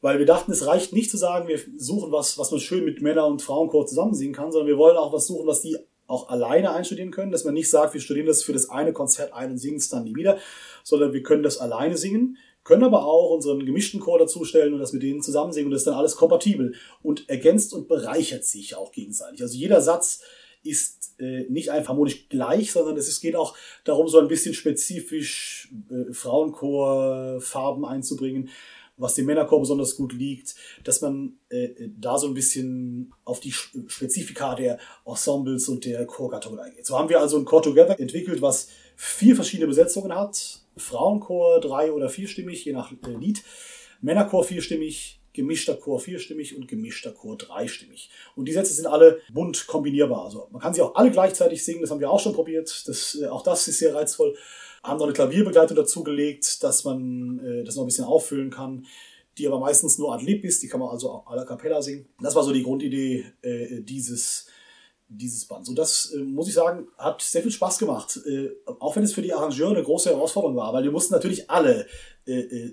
[0.00, 3.02] Weil wir dachten, es reicht nicht zu sagen, wir suchen was, was man schön mit
[3.02, 6.30] Männer- und Frauenchor zusammen singen kann, sondern wir wollen auch was suchen, was die auch
[6.30, 9.50] alleine einstudieren können, dass man nicht sagt, wir studieren das für das eine Konzert ein
[9.50, 10.38] und singen es dann nie wieder,
[10.82, 14.92] sondern wir können das alleine singen, können aber auch unseren gemischten Chor dazustellen und das
[14.92, 18.76] mit denen zusammen singen und das ist dann alles kompatibel und ergänzt und bereichert sich
[18.76, 19.42] auch gegenseitig.
[19.42, 20.22] Also jeder Satz
[20.62, 24.54] ist äh, nicht einfach harmonisch gleich, sondern es ist, geht auch darum, so ein bisschen
[24.54, 28.50] spezifisch äh, Frauenchor-Farben einzubringen,
[28.96, 30.54] was dem Männerchor besonders gut liegt,
[30.84, 36.58] dass man äh, da so ein bisschen auf die Spezifika der Ensembles und der Chorgattungen
[36.58, 36.86] eingeht.
[36.86, 40.60] So haben wir also ein Chor Together entwickelt, was vier verschiedene Besetzungen hat.
[40.76, 43.42] Frauenchor drei- oder vierstimmig, je nach äh, Lied.
[44.00, 48.10] Männerchor vierstimmig, gemischter Chor vierstimmig und gemischter Chor dreistimmig.
[48.34, 50.24] Und die Sätze sind alle bunt kombinierbar.
[50.24, 52.68] Also man kann sie auch alle gleichzeitig singen, das haben wir auch schon probiert.
[52.86, 54.36] Das, äh, auch das ist sehr reizvoll.
[54.82, 58.86] Haben noch eine Klavierbegleitung dazugelegt, dass man äh, das noch ein bisschen auffüllen kann,
[59.36, 62.06] die aber meistens nur ad lib ist, die kann man also a la cappella singen.
[62.20, 64.46] Das war so die Grundidee äh, dieses
[65.08, 65.68] dieses Bands.
[65.68, 68.20] Und das, äh, muss ich sagen, hat sehr viel Spaß gemacht.
[68.26, 71.50] Äh, auch wenn es für die Arrangeure eine große Herausforderung war, weil wir mussten natürlich
[71.50, 71.86] alle
[72.26, 72.72] äh,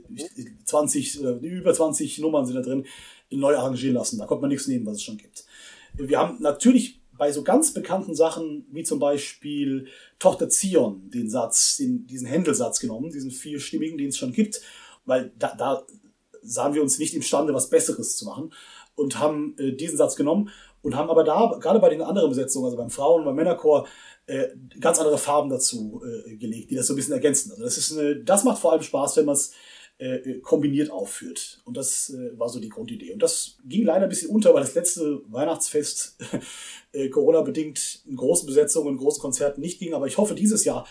[0.66, 2.86] 20, äh, über 20 Nummern sind da drin,
[3.32, 4.18] neu arrangieren lassen.
[4.18, 5.46] Da konnte man nichts nehmen, was es schon gibt.
[5.94, 9.88] Wir haben natürlich bei so ganz bekannten Sachen, wie zum Beispiel
[10.20, 14.62] Tochter Zion, den Satz, den, diesen Händelsatz genommen, diesen vierstimmigen, den es schon gibt,
[15.06, 15.86] weil da, da
[16.42, 18.54] sahen wir uns nicht imstande, was Besseres zu machen
[18.96, 20.50] und haben äh, diesen Satz genommen
[20.86, 23.88] und haben aber da, gerade bei den anderen Besetzungen, also beim Frauen- beim Männerchor,
[24.28, 27.52] äh, ganz andere Farben dazu äh, gelegt, die das so ein bisschen ergänzen.
[27.52, 29.52] Also das ist eine, das macht vor allem Spaß, wenn man es
[29.98, 31.60] äh, kombiniert aufführt.
[31.66, 33.14] Und das äh, war so die Grundidee.
[33.14, 36.18] Und das ging leider ein bisschen unter, weil das letzte Weihnachtsfest
[36.92, 39.96] äh, Corona-bedingt in großen Besetzungen, in großen Konzerten nicht ging.
[39.96, 40.88] Aber ich hoffe, dieses Jahr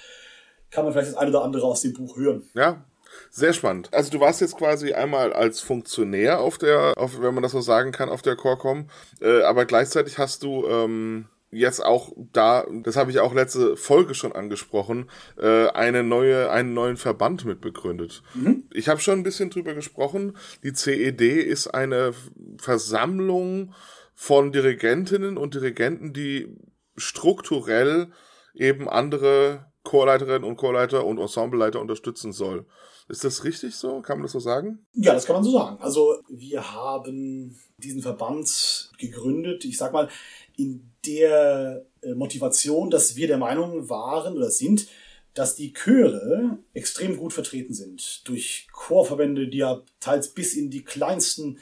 [0.71, 2.43] kann man vielleicht das eine oder andere aus dem Buch hören.
[2.55, 2.85] Ja,
[3.31, 3.93] sehr spannend.
[3.93, 7.61] Also du warst jetzt quasi einmal als Funktionär auf der, auf, wenn man das so
[7.61, 8.89] sagen kann, auf der Corecom,
[9.21, 14.15] äh, aber gleichzeitig hast du ähm, jetzt auch da, das habe ich auch letzte Folge
[14.15, 18.23] schon angesprochen, äh, eine neue, einen neuen Verband mitbegründet.
[18.35, 18.65] Mhm.
[18.73, 20.37] Ich habe schon ein bisschen drüber gesprochen.
[20.63, 22.13] Die CED ist eine
[22.59, 23.73] Versammlung
[24.15, 26.57] von Dirigentinnen und Dirigenten, die
[26.97, 28.13] strukturell
[28.55, 32.67] eben andere Chorleiterinnen und Chorleiter und Ensembleleiter unterstützen soll.
[33.09, 34.01] Ist das richtig so?
[34.01, 34.87] Kann man das so sagen?
[34.95, 35.77] Ja, das kann man so sagen.
[35.81, 40.09] Also wir haben diesen Verband gegründet, ich sag mal,
[40.57, 44.89] in der äh, Motivation, dass wir der Meinung waren oder sind,
[45.35, 50.85] dass die Chöre extrem gut vertreten sind durch Chorverbände, die ja teils bis in die
[50.85, 51.59] kleinsten,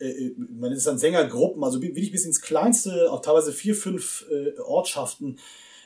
[0.00, 4.26] äh, äh man ist dann Sängergruppen, also wirklich bis ins kleinste, auch teilweise vier, fünf
[4.28, 5.38] äh, Ortschaften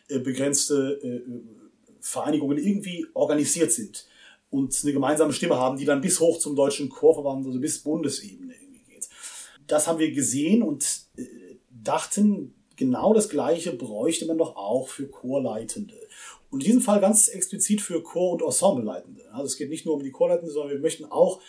[0.09, 1.23] äh, begrenzte äh,
[2.01, 4.07] Vereinigungen irgendwie organisiert sind
[4.55, 8.55] und eine gemeinsame Stimme haben, die dann bis hoch zum deutschen Chorverband, also bis Bundesebene
[8.55, 9.09] irgendwie geht.
[9.67, 10.85] Das haben wir gesehen und
[11.17, 11.25] äh,
[11.71, 15.95] dachten, genau das Gleiche bräuchte man doch auch für Chorleitende.
[16.51, 19.23] Und in diesem Fall ganz explizit für Chor- und Ensembleleitende.
[19.33, 21.41] Also es geht nicht nur um die Chorleitende, sondern wir möchten auch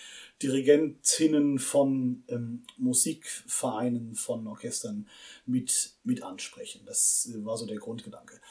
[0.41, 5.07] Dirigentinnen von ähm, Musikvereinen, von Orchestern
[5.45, 6.81] mit, mit ansprechen.
[6.87, 8.41] Das äh, war so der Grundgedanke.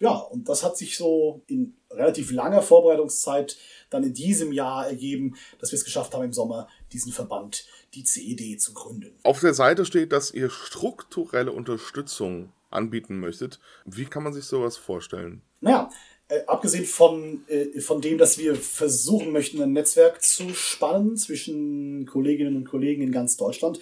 [0.00, 3.56] Ja, und das hat sich so in relativ langer Vorbereitungszeit
[3.90, 8.04] dann in diesem Jahr ergeben, dass wir es geschafft haben, im Sommer diesen Verband, die
[8.04, 9.16] CED, zu gründen.
[9.22, 13.60] Auf der Seite steht, dass ihr strukturelle Unterstützung anbieten möchtet.
[13.84, 15.42] Wie kann man sich sowas vorstellen?
[15.60, 15.90] Naja,
[16.28, 22.06] äh, abgesehen von, äh, von dem, dass wir versuchen möchten, ein Netzwerk zu spannen zwischen
[22.06, 23.78] Kolleginnen und Kollegen in ganz Deutschland,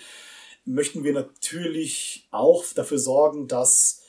[0.65, 4.03] möchten wir natürlich auch dafür sorgen, dass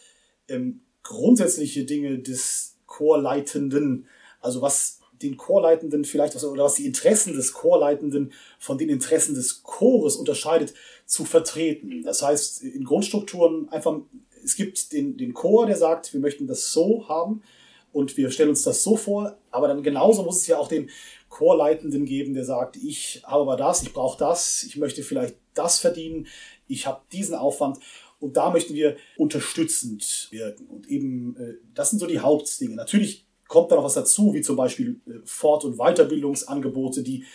[0.47, 4.07] ähm, grundsätzliche Dinge des Chorleitenden,
[4.39, 9.35] also was den Chorleitenden vielleicht, was, oder was die Interessen des Chorleitenden von den Interessen
[9.35, 10.73] des Chores unterscheidet,
[11.05, 12.03] zu vertreten.
[12.03, 13.99] Das heißt, in Grundstrukturen einfach,
[14.43, 17.41] es gibt den, den Chor, der sagt, wir möchten das so haben
[17.91, 20.89] und wir stellen uns das so vor, aber dann genauso muss es ja auch den
[21.29, 25.79] Chorleitenden geben, der sagt, ich habe aber das, ich brauche das, ich möchte vielleicht das
[25.79, 26.27] verdienen,
[26.67, 27.79] ich habe diesen Aufwand
[28.23, 30.65] und da möchten wir unterstützend wirken.
[30.67, 32.75] Und eben, äh, das sind so die Hauptdinge.
[32.75, 37.25] Natürlich kommt da noch was dazu, wie zum Beispiel äh, Fort- und Weiterbildungsangebote, die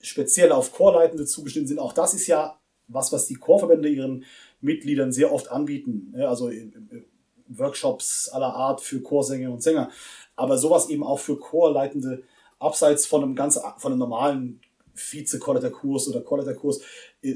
[0.00, 1.78] speziell auf Chorleitende zugeschnitten sind.
[1.80, 4.24] Auch das ist ja was, was die Chorverbände ihren
[4.60, 6.14] Mitgliedern sehr oft anbieten.
[6.16, 6.70] Also äh,
[7.48, 9.90] Workshops aller Art für Chorsänger und Sänger.
[10.36, 12.22] Aber sowas eben auch für Chorleitende
[12.60, 14.60] abseits von einem ganz, von einem normalen
[14.96, 16.80] Vize-Chorleiterkurs oder Chorleiterkurs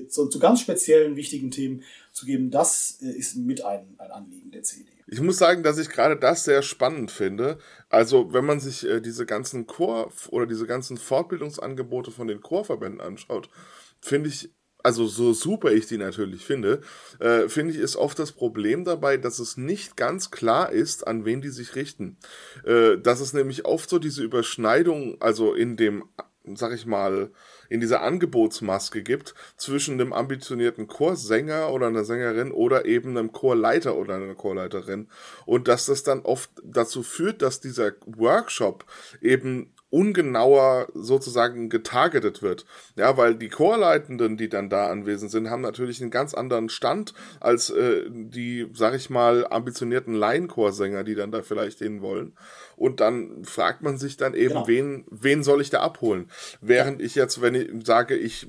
[0.08, 4.50] zu, zu ganz speziellen, wichtigen Themen zu geben, das äh, ist mit ein, ein Anliegen
[4.50, 4.90] der CD.
[5.06, 7.58] Ich muss sagen, dass ich gerade das sehr spannend finde.
[7.88, 13.00] Also, wenn man sich äh, diese ganzen Chor- oder diese ganzen Fortbildungsangebote von den Chorverbänden
[13.00, 13.48] anschaut,
[14.00, 14.50] finde ich,
[14.82, 16.80] also so super ich die natürlich finde,
[17.18, 21.24] äh, finde ich, ist oft das Problem dabei, dass es nicht ganz klar ist, an
[21.24, 22.16] wen die sich richten.
[22.64, 26.04] Äh, dass es nämlich oft so diese Überschneidung, also in dem,
[26.44, 27.30] sag ich mal,
[27.68, 33.96] in dieser Angebotsmaske gibt zwischen einem ambitionierten Chorsänger oder einer Sängerin oder eben einem Chorleiter
[33.96, 35.08] oder einer Chorleiterin
[35.46, 38.84] und dass das dann oft dazu führt, dass dieser Workshop
[39.20, 42.64] eben ungenauer sozusagen getargetet wird.
[42.94, 47.12] Ja, weil die Chorleitenden, die dann da anwesend sind, haben natürlich einen ganz anderen Stand
[47.40, 52.34] als äh, die, sag ich mal, ambitionierten Laienchorsänger, die dann da vielleicht hin wollen.
[52.80, 54.66] Und dann fragt man sich dann eben, genau.
[54.66, 56.30] wen, wen soll ich da abholen?
[56.62, 58.46] Während ich jetzt, wenn ich sage, ich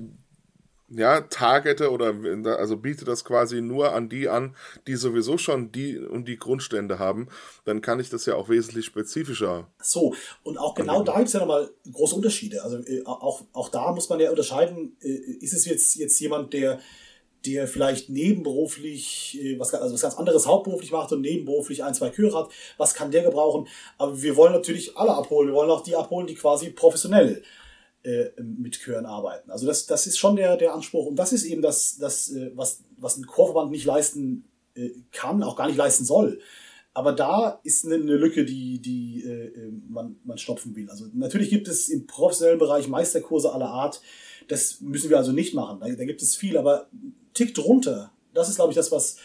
[0.88, 2.16] ja, targete oder
[2.58, 4.56] also biete das quasi nur an die an,
[4.88, 7.28] die sowieso schon die und die Grundstände haben,
[7.66, 9.68] dann kann ich das ja auch wesentlich spezifischer.
[9.82, 11.06] So, und auch genau anwenden.
[11.08, 12.64] da gibt es ja nochmal große Unterschiede.
[12.64, 16.54] Also äh, auch, auch da muss man ja unterscheiden, äh, ist es jetzt, jetzt jemand,
[16.54, 16.80] der
[17.46, 22.10] der vielleicht nebenberuflich äh, was, also was ganz anderes hauptberuflich macht und nebenberuflich ein, zwei
[22.10, 23.68] Chöre hat, was kann der gebrauchen?
[23.98, 25.50] Aber wir wollen natürlich alle abholen.
[25.50, 27.44] Wir wollen auch die abholen, die quasi professionell
[28.04, 29.52] äh, mit Chören arbeiten.
[29.52, 32.52] Also das, das ist schon der, der Anspruch und das ist eben das, das äh,
[32.56, 36.40] was, was ein Chorverband nicht leisten äh, kann, auch gar nicht leisten soll.
[36.94, 40.90] Aber da ist eine, eine Lücke, die, die äh, äh, man, man stopfen will.
[40.90, 44.02] Also natürlich gibt es im professionellen Bereich Meisterkurse aller Art.
[44.50, 45.80] Das müssen wir also nicht machen.
[45.80, 46.90] Da, da gibt es viel, aber
[47.34, 49.18] Tick drunter, das ist, glaube ich, das, was,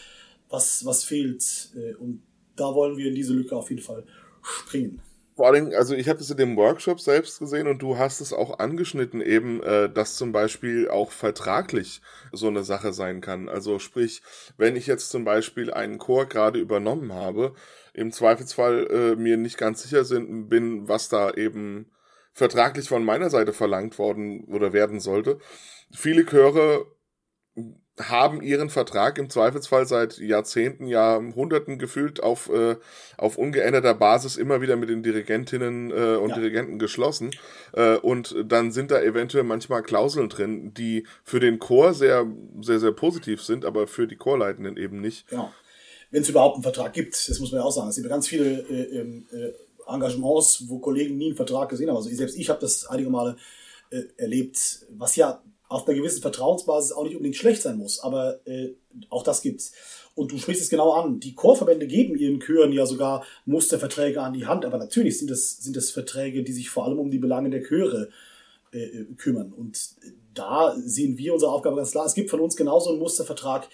[0.49, 1.69] was, was fehlt.
[1.75, 2.23] Äh, und
[2.55, 4.05] da wollen wir in diese Lücke auf jeden Fall
[4.41, 5.01] springen.
[5.35, 8.33] Vor allem, also ich habe es in dem Workshop selbst gesehen und du hast es
[8.33, 13.47] auch angeschnitten, eben, äh, dass zum Beispiel auch vertraglich so eine Sache sein kann.
[13.47, 14.23] Also sprich,
[14.57, 17.53] wenn ich jetzt zum Beispiel einen Chor gerade übernommen habe,
[17.93, 21.91] im Zweifelsfall äh, mir nicht ganz sicher sind, bin, was da eben
[22.33, 25.37] vertraglich von meiner Seite verlangt worden oder werden sollte.
[25.91, 26.87] Viele Chöre
[27.99, 32.75] haben ihren Vertrag im Zweifelsfall seit Jahrzehnten, Jahrhunderten gefühlt auf, äh,
[33.17, 36.35] auf ungeänderter Basis immer wieder mit den Dirigentinnen äh, und ja.
[36.35, 37.31] Dirigenten geschlossen.
[37.73, 42.27] Äh, und dann sind da eventuell manchmal Klauseln drin, die für den Chor sehr,
[42.61, 45.27] sehr, sehr positiv sind, aber für die Chorleitenden eben nicht.
[45.27, 45.51] Genau.
[46.11, 47.89] Wenn es überhaupt einen Vertrag gibt, das muss man ja auch sagen.
[47.89, 49.51] Es gibt ganz viele äh, ähm, äh,
[49.91, 51.97] Engagements, wo Kollegen nie einen Vertrag gesehen haben.
[51.97, 53.37] Also selbst ich habe das einige Male
[53.89, 58.39] äh, erlebt, was ja auf einer gewissen Vertrauensbasis auch nicht unbedingt schlecht sein muss, aber
[58.45, 58.69] äh,
[59.09, 59.73] auch das gibt's.
[60.15, 61.19] Und du sprichst es genau an.
[61.19, 65.57] Die Chorverbände geben ihren Chören ja sogar Musterverträge an die Hand, aber natürlich sind es,
[65.57, 68.09] sind es Verträge, die sich vor allem um die Belange der Chöre
[68.71, 69.53] äh, äh kümmern.
[69.53, 69.77] Und
[70.33, 72.05] da sehen wir unsere Aufgabe ganz klar.
[72.05, 73.69] Es gibt von uns genauso einen Mustervertrag,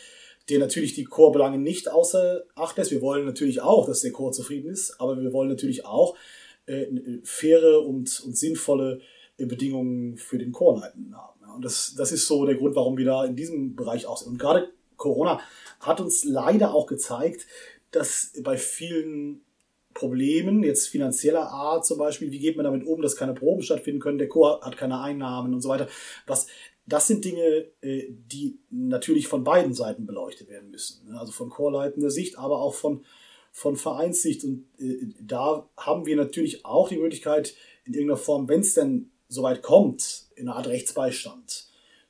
[0.50, 2.92] der natürlich die Chorbelange nicht außer Acht lässt.
[2.92, 6.18] Wir wollen natürlich auch, dass der Chor zufrieden ist, aber wir wollen natürlich auch
[6.66, 6.88] äh,
[7.24, 9.00] faire und, und sinnvolle
[9.38, 11.33] äh, Bedingungen für den Chorleitenden haben.
[11.56, 14.34] Und das, das ist so der Grund, warum wir da in diesem Bereich auch sind.
[14.34, 15.42] Und gerade Corona
[15.80, 17.46] hat uns leider auch gezeigt,
[17.92, 19.42] dass bei vielen
[19.94, 24.00] Problemen, jetzt finanzieller Art zum Beispiel, wie geht man damit um, dass keine Proben stattfinden
[24.00, 25.88] können, der Chor hat keine Einnahmen und so weiter,
[26.26, 26.48] was
[26.86, 31.08] das sind Dinge, äh, die natürlich von beiden Seiten beleuchtet werden müssen.
[31.10, 31.20] Ne?
[31.20, 33.06] Also von chorleitender Sicht, aber auch von,
[33.52, 34.44] von Vereinssicht.
[34.44, 39.12] Und äh, da haben wir natürlich auch die Möglichkeit, in irgendeiner Form, wenn es denn
[39.28, 41.68] soweit kommt, in einer Art Rechtsbeistand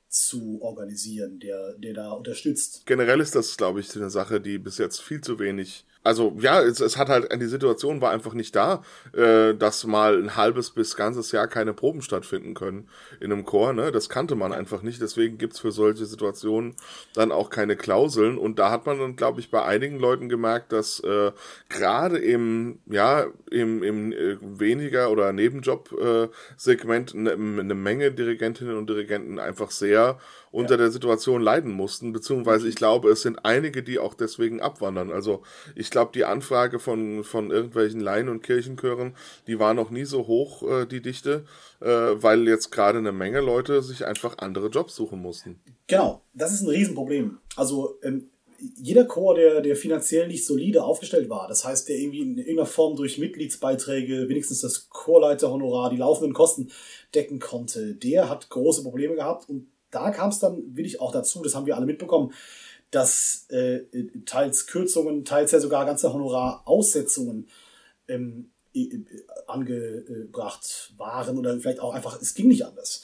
[0.08, 2.86] zu organisieren, der, der da unterstützt.
[2.86, 6.62] Generell ist das, glaube ich, eine Sache, die bis jetzt viel zu wenig also ja,
[6.62, 8.84] es, es hat halt, die Situation war einfach nicht da,
[9.14, 12.90] äh, dass mal ein halbes bis ganzes Jahr keine Proben stattfinden können
[13.20, 13.92] in einem Chor, ne?
[13.92, 16.76] Das kannte man einfach nicht, deswegen gibt's für solche Situationen
[17.14, 18.38] dann auch keine Klauseln.
[18.38, 21.32] Und da hat man dann, glaube ich, bei einigen Leuten gemerkt, dass äh,
[21.70, 28.90] gerade im, ja, im, im äh, weniger oder Nebenjob-Segment äh, eine, eine Menge Dirigentinnen und
[28.90, 30.20] Dirigenten einfach sehr
[30.54, 30.78] unter ja.
[30.78, 35.12] der Situation leiden mussten, beziehungsweise ich glaube, es sind einige, die auch deswegen abwandern.
[35.12, 35.42] Also
[35.76, 39.16] ich glaube, die Anfrage von, von irgendwelchen Laien- und Kirchenchören,
[39.48, 41.46] die war noch nie so hoch, äh, die Dichte,
[41.82, 45.60] äh, weil jetzt gerade eine Menge Leute sich einfach andere Jobs suchen mussten.
[45.88, 47.40] Genau, das ist ein Riesenproblem.
[47.56, 48.30] Also ähm,
[48.78, 52.68] jeder Chor, der, der finanziell nicht solide aufgestellt war, das heißt, der irgendwie in irgendeiner
[52.68, 56.72] Form durch Mitgliedsbeiträge wenigstens das Chorleiterhonorar, die laufenden Kosten
[57.16, 61.42] decken konnte, der hat große Probleme gehabt und da kam es dann wirklich auch dazu,
[61.42, 62.34] das haben wir alle mitbekommen,
[62.92, 63.82] dass äh,
[64.26, 67.48] teils Kürzungen, teils ja sogar ganze Honoraraussetzungen
[68.08, 68.52] ähm,
[69.48, 73.04] angebracht waren oder vielleicht auch einfach, es ging nicht anders.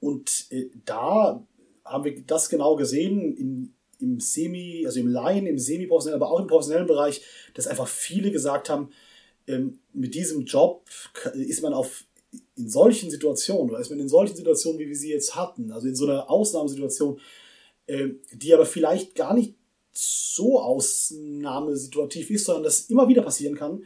[0.00, 1.44] Und äh, da
[1.84, 6.40] haben wir das genau gesehen in, im Semi, also im Laien, im Semi-professionellen, aber auch
[6.40, 7.22] im professionellen Bereich,
[7.54, 8.90] dass einfach viele gesagt haben,
[9.46, 10.84] ähm, mit diesem Job
[11.34, 12.04] ist man auf
[12.58, 15.94] in solchen Situationen, oder ist in solchen Situationen, wie wir sie jetzt hatten, also in
[15.94, 17.20] so einer Ausnahmesituation,
[17.86, 19.54] äh, die aber vielleicht gar nicht
[19.92, 23.84] so ausnahmesituativ ist, sondern das immer wieder passieren kann,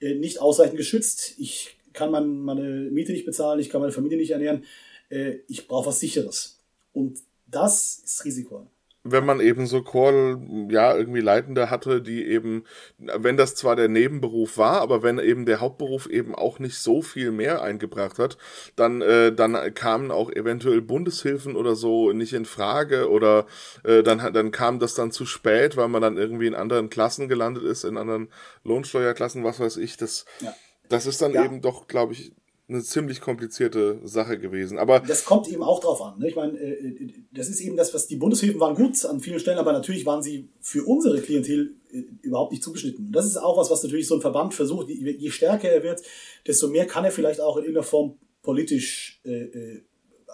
[0.00, 1.34] äh, nicht ausreichend geschützt.
[1.38, 4.64] Ich kann mein, meine Miete nicht bezahlen, ich kann meine Familie nicht ernähren,
[5.10, 6.60] äh, ich brauche was Sicheres.
[6.92, 8.68] Und das ist Risiko
[9.10, 12.64] wenn man eben so Chor, ja, irgendwie Leitende hatte, die eben,
[12.98, 17.02] wenn das zwar der Nebenberuf war, aber wenn eben der Hauptberuf eben auch nicht so
[17.02, 18.38] viel mehr eingebracht hat,
[18.76, 23.46] dann, äh, dann kamen auch eventuell Bundeshilfen oder so nicht in Frage oder
[23.84, 27.28] äh, dann, dann kam das dann zu spät, weil man dann irgendwie in anderen Klassen
[27.28, 28.28] gelandet ist, in anderen
[28.64, 30.54] Lohnsteuerklassen, was weiß ich, das, ja.
[30.88, 31.44] das ist dann ja.
[31.44, 32.32] eben doch, glaube ich,
[32.68, 34.78] eine ziemlich komplizierte Sache gewesen.
[34.78, 36.18] Aber das kommt eben auch drauf an.
[36.18, 36.28] Ne?
[36.28, 39.40] Ich meine, äh, äh, das ist eben das, was die Bundeshilfen waren gut an vielen
[39.40, 43.06] Stellen, aber natürlich waren sie für unsere Klientel äh, überhaupt nicht zugeschnitten.
[43.06, 44.88] Und das ist auch was, was natürlich so ein Verband versucht.
[44.88, 46.02] Je stärker er wird,
[46.46, 49.20] desto mehr kann er vielleicht auch in irgendeiner Form politisch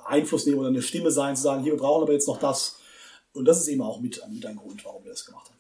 [0.05, 2.78] Einfluss nehmen oder eine Stimme sein, zu sagen, hier, wir brauchen aber jetzt noch das.
[3.32, 5.54] Und das ist eben auch mit, mit ein Grund, warum wir das gemacht haben.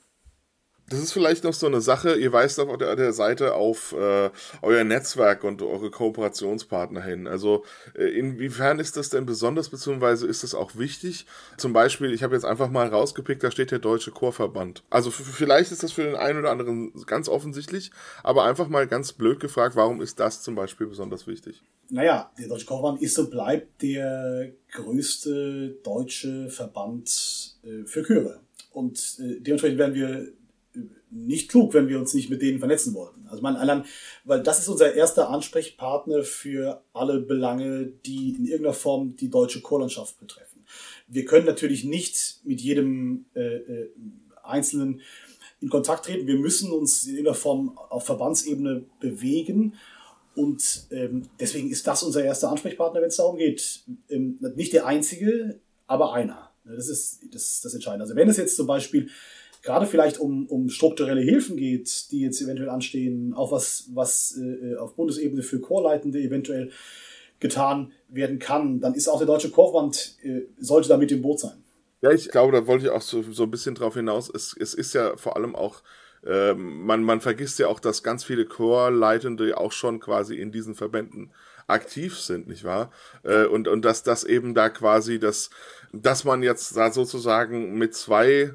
[0.90, 4.28] Das ist vielleicht noch so eine Sache, ihr weist auf der, der Seite auf äh,
[4.60, 7.26] euer Netzwerk und eure Kooperationspartner hin.
[7.26, 7.64] Also
[7.96, 11.24] äh, inwiefern ist das denn besonders, beziehungsweise ist das auch wichtig?
[11.56, 14.82] Zum Beispiel, ich habe jetzt einfach mal rausgepickt, da steht der Deutsche Chorverband.
[14.90, 17.90] Also vielleicht ist das für den einen oder anderen ganz offensichtlich,
[18.22, 21.62] aber einfach mal ganz blöd gefragt, warum ist das zum Beispiel besonders wichtig?
[21.88, 28.40] Naja, der Deutsche Chorverband ist und bleibt der größte deutsche Verband äh, für Chöre.
[28.70, 30.28] Und äh, dementsprechend werden wir
[31.14, 33.26] nicht klug, wenn wir uns nicht mit denen vernetzen wollten.
[33.28, 33.84] Also man allein,
[34.24, 39.62] weil das ist unser erster Ansprechpartner für alle Belange, die in irgendeiner Form die deutsche
[39.62, 40.64] Chorlandschaft betreffen.
[41.06, 43.90] Wir können natürlich nicht mit jedem äh, äh,
[44.42, 45.00] Einzelnen
[45.60, 46.26] in Kontakt treten.
[46.26, 49.74] Wir müssen uns in irgendeiner Form auf Verbandsebene bewegen.
[50.34, 53.84] Und ähm, deswegen ist das unser erster Ansprechpartner, wenn es darum geht.
[54.08, 56.50] Ähm, nicht der einzige, aber einer.
[56.64, 58.04] Das ist das, das Entscheidende.
[58.04, 59.10] Also wenn es jetzt zum Beispiel
[59.64, 64.76] gerade vielleicht um, um strukturelle Hilfen geht, die jetzt eventuell anstehen, auch was, was äh,
[64.76, 66.70] auf Bundesebene für Chorleitende eventuell
[67.40, 71.40] getan werden kann, dann ist auch der Deutsche Chorverband, äh, sollte da mit im Boot
[71.40, 71.64] sein.
[72.02, 74.30] Ja, ich glaube, da wollte ich auch so, so ein bisschen drauf hinaus.
[74.32, 75.82] Es, es ist ja vor allem auch,
[76.24, 80.74] äh, man, man vergisst ja auch, dass ganz viele Chorleitende auch schon quasi in diesen
[80.74, 81.32] Verbänden
[81.66, 82.90] aktiv sind, nicht wahr?
[83.22, 85.48] Äh, und, und dass das eben da quasi das,
[85.92, 88.54] dass man jetzt da sozusagen mit zwei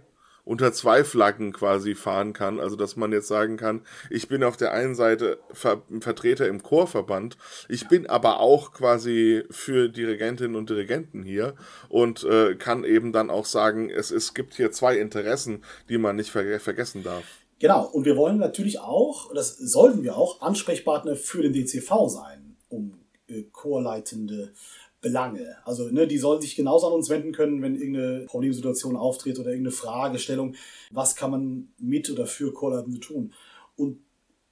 [0.50, 2.60] unter zwei Flaggen quasi fahren kann.
[2.60, 6.64] Also dass man jetzt sagen kann, ich bin auf der einen Seite Ver Vertreter im
[6.64, 7.38] Chorverband,
[7.70, 11.54] ich bin aber auch quasi für Dirigentinnen und Dirigenten hier
[11.88, 16.16] und äh, kann eben dann auch sagen, es, es gibt hier zwei Interessen, die man
[16.16, 17.24] nicht ver vergessen darf.
[17.60, 22.58] Genau, und wir wollen natürlich auch, das sollten wir auch, Ansprechpartner für den DCV sein,
[22.70, 22.98] um
[23.28, 24.54] äh, Chorleitende
[25.02, 25.56] Belange.
[25.66, 29.50] Also ne, die sollen sich genauso an uns wenden können, wenn irgendeine Problemsituation auftritt oder
[29.50, 30.56] irgendeine Fragestellung.
[30.92, 33.34] Was kann man mit oder für Chorleitende tun?
[33.78, 34.00] Und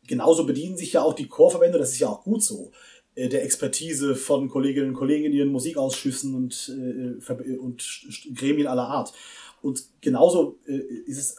[0.08, 2.72] genauso bedienen sich ja auch die Chorverbände, das ist ja auch gut so,
[3.16, 8.88] äh, der Expertise von Kolleginnen und Kollegen in ihren Musikausschüssen und, äh, und Gremien aller
[8.88, 9.14] Art.
[9.62, 11.36] Und genauso äh, ist es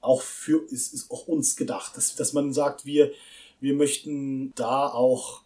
[0.00, 3.12] auch für, ist, ist auch uns gedacht, dass, dass man sagt, wir,
[3.60, 5.42] wir möchten da auch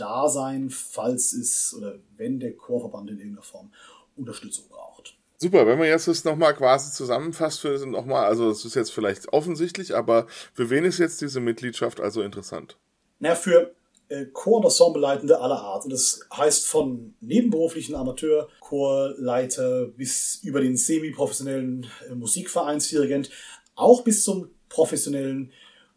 [0.00, 3.70] da sein, falls es oder wenn der Chorverband in irgendeiner Form
[4.16, 5.16] Unterstützung braucht.
[5.38, 9.32] Super, wenn man jetzt das nochmal quasi zusammenfasst, für nochmal, also es ist jetzt vielleicht
[9.32, 12.76] offensichtlich, aber für wen ist jetzt diese Mitgliedschaft also interessant?
[13.20, 13.74] Na, für
[14.10, 15.84] äh, Chor- und Ensembleleitende aller Art.
[15.84, 23.30] Und das heißt von nebenberuflichen Amateur-Chorleiter bis über den semi-professionellen äh, Musikvereinsdirigent,
[23.76, 25.52] auch bis zum professionellen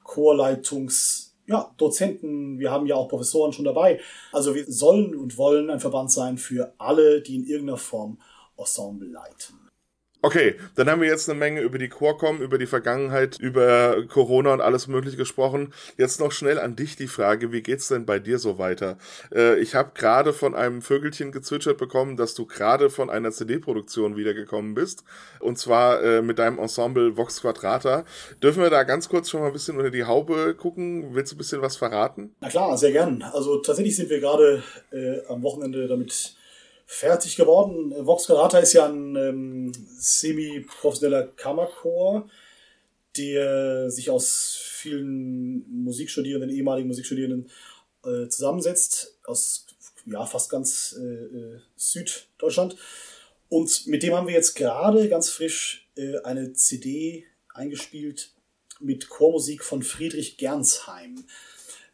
[0.06, 4.00] Chorleitungs- ja, Dozenten, wir haben ja auch Professoren schon dabei.
[4.32, 8.18] Also wir sollen und wollen ein Verband sein für alle, die in irgendeiner Form
[8.58, 9.62] Ensemble leiten.
[10.26, 14.53] Okay, dann haben wir jetzt eine Menge über die Chorcom, über die Vergangenheit, über Corona
[14.53, 15.74] und alles Mögliche gesprochen.
[15.97, 18.97] Jetzt noch schnell an dich die Frage, wie geht's denn bei dir so weiter?
[19.36, 24.15] Äh, ich habe gerade von einem Vögelchen gezwitschert bekommen, dass du gerade von einer CD-Produktion
[24.15, 25.03] wiedergekommen bist.
[25.41, 28.05] Und zwar äh, mit deinem Ensemble Vox Quadrata.
[28.41, 31.15] Dürfen wir da ganz kurz schon mal ein bisschen unter die Haube gucken?
[31.15, 32.34] Willst du ein bisschen was verraten?
[32.39, 33.24] Na klar, sehr gern.
[33.34, 34.63] Also tatsächlich sind wir gerade
[34.93, 36.38] äh, am Wochenende damit
[36.94, 37.94] fertig geworden.
[38.06, 42.30] Vox Karata ist ja ein ähm, semi-professioneller Kammerchor,
[43.18, 47.50] der sich aus vielen Musikstudierenden, ehemaligen Musikstudierenden
[48.06, 49.66] äh, zusammensetzt, aus
[50.06, 52.76] ja, fast ganz äh, äh Süddeutschland.
[53.50, 58.32] Und mit dem haben wir jetzt gerade ganz frisch äh, eine CD eingespielt
[58.80, 61.26] mit Chormusik von Friedrich Gernsheim.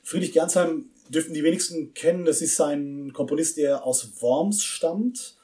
[0.04, 2.26] Friedrich Gernsheim dürften die wenigsten kennen.
[2.26, 5.36] Das ist ein Komponist, der aus Worms stammt.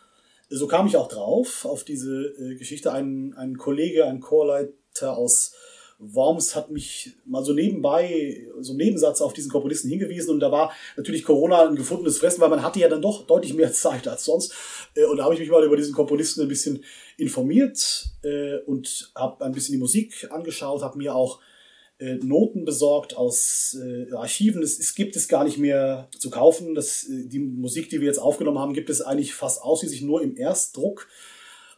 [0.49, 2.91] So kam ich auch drauf, auf diese äh, Geschichte.
[2.91, 5.53] Ein, ein Kollege, ein Chorleiter aus
[5.97, 10.51] Worms hat mich mal so nebenbei, so im Nebensatz auf diesen Komponisten hingewiesen und da
[10.51, 14.07] war natürlich Corona ein gefundenes Fressen, weil man hatte ja dann doch deutlich mehr Zeit
[14.07, 14.53] als sonst.
[14.95, 16.83] Äh, und da habe ich mich mal über diesen Komponisten ein bisschen
[17.17, 21.39] informiert äh, und habe ein bisschen die Musik angeschaut, habe mir auch
[21.97, 24.61] äh, Noten besorgt aus äh, Archiven.
[24.61, 26.75] Es, es, gibt es gar nicht mehr zu kaufen.
[26.75, 30.21] Das, äh, die Musik, die wir jetzt aufgenommen haben, gibt es eigentlich fast ausschließlich nur
[30.21, 31.07] im Erstdruck.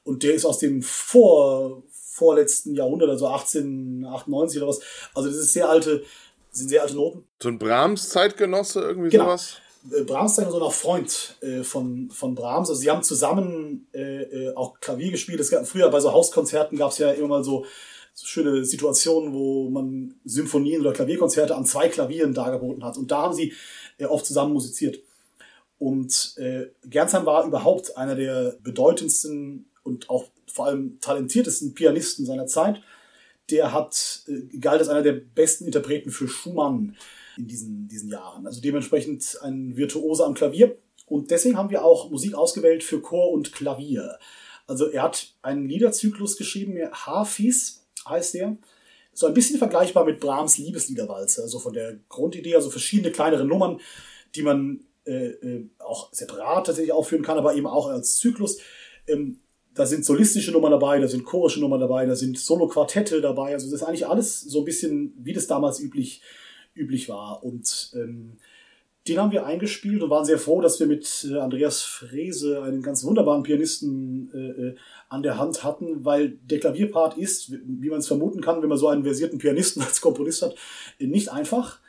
[0.03, 4.79] Und der ist aus dem vor, vorletzten Jahrhundert, also 1898 oder was.
[5.13, 6.03] Also das ist sehr alte,
[6.51, 7.23] sind sehr alte Noten.
[7.41, 9.25] So ein Brahms-Zeitgenosse, irgendwie genau.
[9.25, 9.57] sowas?
[9.91, 12.69] Äh, Brahms ist so ein Freund äh, von, von Brahms.
[12.69, 15.39] Also sie haben zusammen äh auch Klavier gespielt.
[15.39, 17.65] Es gab, früher bei so Hauskonzerten gab es ja immer mal so
[18.17, 22.97] so schöne Situationen, wo man Symphonien oder Klavierkonzerte an zwei Klavieren dargeboten hat.
[22.97, 23.53] Und da haben sie
[23.99, 24.99] äh, oft zusammen musiziert.
[25.77, 32.47] Und äh, Gernsheim war überhaupt einer der bedeutendsten und auch vor allem talentiertesten Pianisten seiner
[32.47, 32.81] Zeit.
[33.51, 36.97] Der hat, äh, galt als einer der besten Interpreten für Schumann
[37.37, 38.47] in diesen, diesen Jahren.
[38.47, 40.75] Also dementsprechend ein Virtuose am Klavier.
[41.05, 44.17] Und deswegen haben wir auch Musik ausgewählt für Chor und Klavier.
[44.65, 48.57] Also er hat einen Liederzyklus geschrieben, Hafis, heißt der.
[49.13, 53.79] So ein bisschen vergleichbar mit Brahms Liebesliederwalze, also von der Grundidee, also verschiedene kleinere Nummern,
[54.35, 58.59] die man äh, äh, auch separat tatsächlich aufführen kann, aber eben auch als Zyklus.
[59.07, 59.39] Ähm,
[59.73, 63.53] da sind solistische Nummern dabei, da sind chorische Nummern dabei, da sind Solo-Quartette dabei.
[63.53, 66.21] Also das ist eigentlich alles so ein bisschen, wie das damals üblich,
[66.75, 67.43] üblich war.
[67.43, 68.37] Und ähm,
[69.07, 72.81] den haben wir eingespielt und waren sehr froh, dass wir mit äh, Andreas Frese einen
[72.81, 74.75] ganz wunderbaren Pianisten äh, äh,
[75.09, 78.77] an der Hand hatten, weil der Klavierpart ist, wie man es vermuten kann, wenn man
[78.77, 80.55] so einen versierten Pianisten als Komponist hat,
[80.99, 81.79] nicht einfach.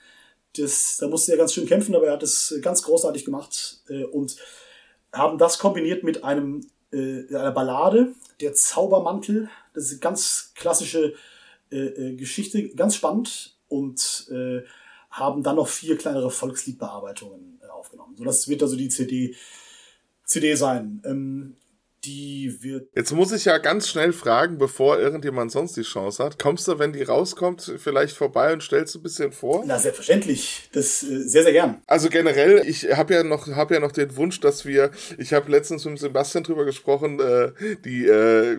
[0.57, 4.05] Das, da musste er ganz schön kämpfen, aber er hat es ganz großartig gemacht äh,
[4.05, 4.37] und
[5.13, 9.49] haben das kombiniert mit einem äh, einer Ballade, der Zaubermantel.
[9.75, 11.15] Das ist eine ganz klassische
[11.71, 14.63] äh, äh Geschichte, ganz spannend und äh,
[15.19, 18.17] haben dann noch vier kleinere Volksliedbearbeitungen äh, aufgenommen.
[18.17, 19.35] So, das wird also die CD,
[20.25, 21.03] CD sein.
[21.05, 21.57] Ähm,
[22.05, 22.89] die wird.
[22.95, 26.39] Jetzt muss ich ja ganz schnell fragen, bevor irgendjemand sonst die Chance hat.
[26.39, 29.65] Kommst du, wenn die rauskommt, vielleicht vorbei und stellst ein bisschen vor?
[29.67, 30.69] Na, selbstverständlich.
[30.73, 31.83] Das äh, sehr, sehr gern.
[31.87, 35.51] Also generell, ich habe ja noch, habe ja noch den Wunsch, dass wir, ich habe
[35.51, 37.53] letztens mit Sebastian drüber gesprochen, äh,
[37.85, 38.59] die, äh,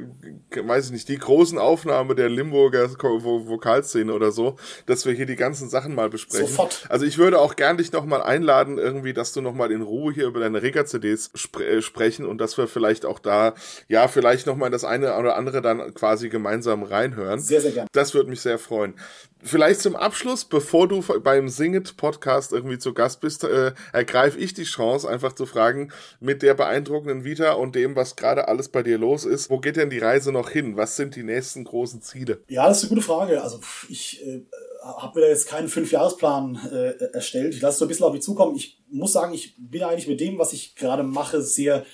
[0.55, 5.37] weiß ich nicht, die großen Aufnahme der Limburger Vokalszene oder so, dass wir hier die
[5.37, 6.47] ganzen Sachen mal besprechen.
[6.47, 6.85] Sofort.
[6.89, 10.27] Also ich würde auch gern dich nochmal einladen, irgendwie, dass du nochmal in Ruhe hier
[10.27, 13.53] über deine Rega-CDs spre äh, sprechen und dass wir vielleicht auch da da
[13.87, 17.39] ja vielleicht nochmal das eine oder andere dann quasi gemeinsam reinhören.
[17.39, 17.87] Sehr, sehr gerne.
[17.93, 18.95] Das würde mich sehr freuen.
[19.41, 24.53] Vielleicht zum Abschluss, bevor du beim Singit Podcast irgendwie zu Gast bist, äh, ergreife ich
[24.53, 28.83] die Chance, einfach zu fragen, mit der beeindruckenden Vita und dem, was gerade alles bei
[28.83, 30.75] dir los ist, wo geht denn die Reise noch hin?
[30.75, 32.43] Was sind die nächsten großen Ziele?
[32.49, 33.41] Ja, das ist eine gute Frage.
[33.41, 34.41] Also ich äh,
[34.83, 37.53] habe mir da jetzt keinen Fünfjahresplan äh, erstellt.
[37.53, 38.55] Ich lasse es so ein bisschen auf mich zukommen.
[38.57, 41.85] Ich muss sagen, ich bin eigentlich mit dem, was ich gerade mache, sehr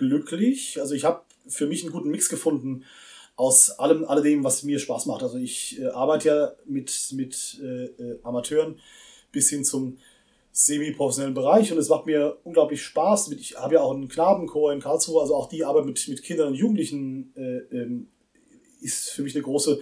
[0.00, 0.80] glücklich.
[0.80, 2.84] Also ich habe für mich einen guten Mix gefunden
[3.36, 5.22] aus allem, alledem, was mir Spaß macht.
[5.22, 8.80] Also ich äh, arbeite ja mit, mit äh, äh Amateuren
[9.30, 9.98] bis hin zum
[10.52, 13.30] semi-professionellen Bereich und es macht mir unglaublich Spaß.
[13.32, 16.48] Ich habe ja auch einen Knabenchor in Karlsruhe, also auch die Arbeit mit, mit Kindern
[16.48, 18.08] und Jugendlichen äh, ähm,
[18.80, 19.80] ist für mich eine große,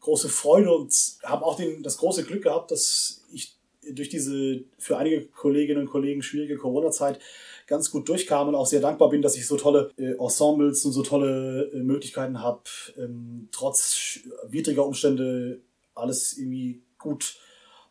[0.00, 0.92] große Freude und
[1.22, 3.56] habe auch den, das große Glück gehabt, dass ich
[3.90, 7.18] durch diese für einige Kolleginnen und Kollegen schwierige Corona-Zeit
[7.66, 10.92] ganz gut durchkam und auch sehr dankbar bin, dass ich so tolle äh, Ensembles und
[10.92, 12.62] so tolle äh, Möglichkeiten habe,
[12.98, 15.60] ähm, trotz widriger Umstände
[15.94, 17.36] alles irgendwie gut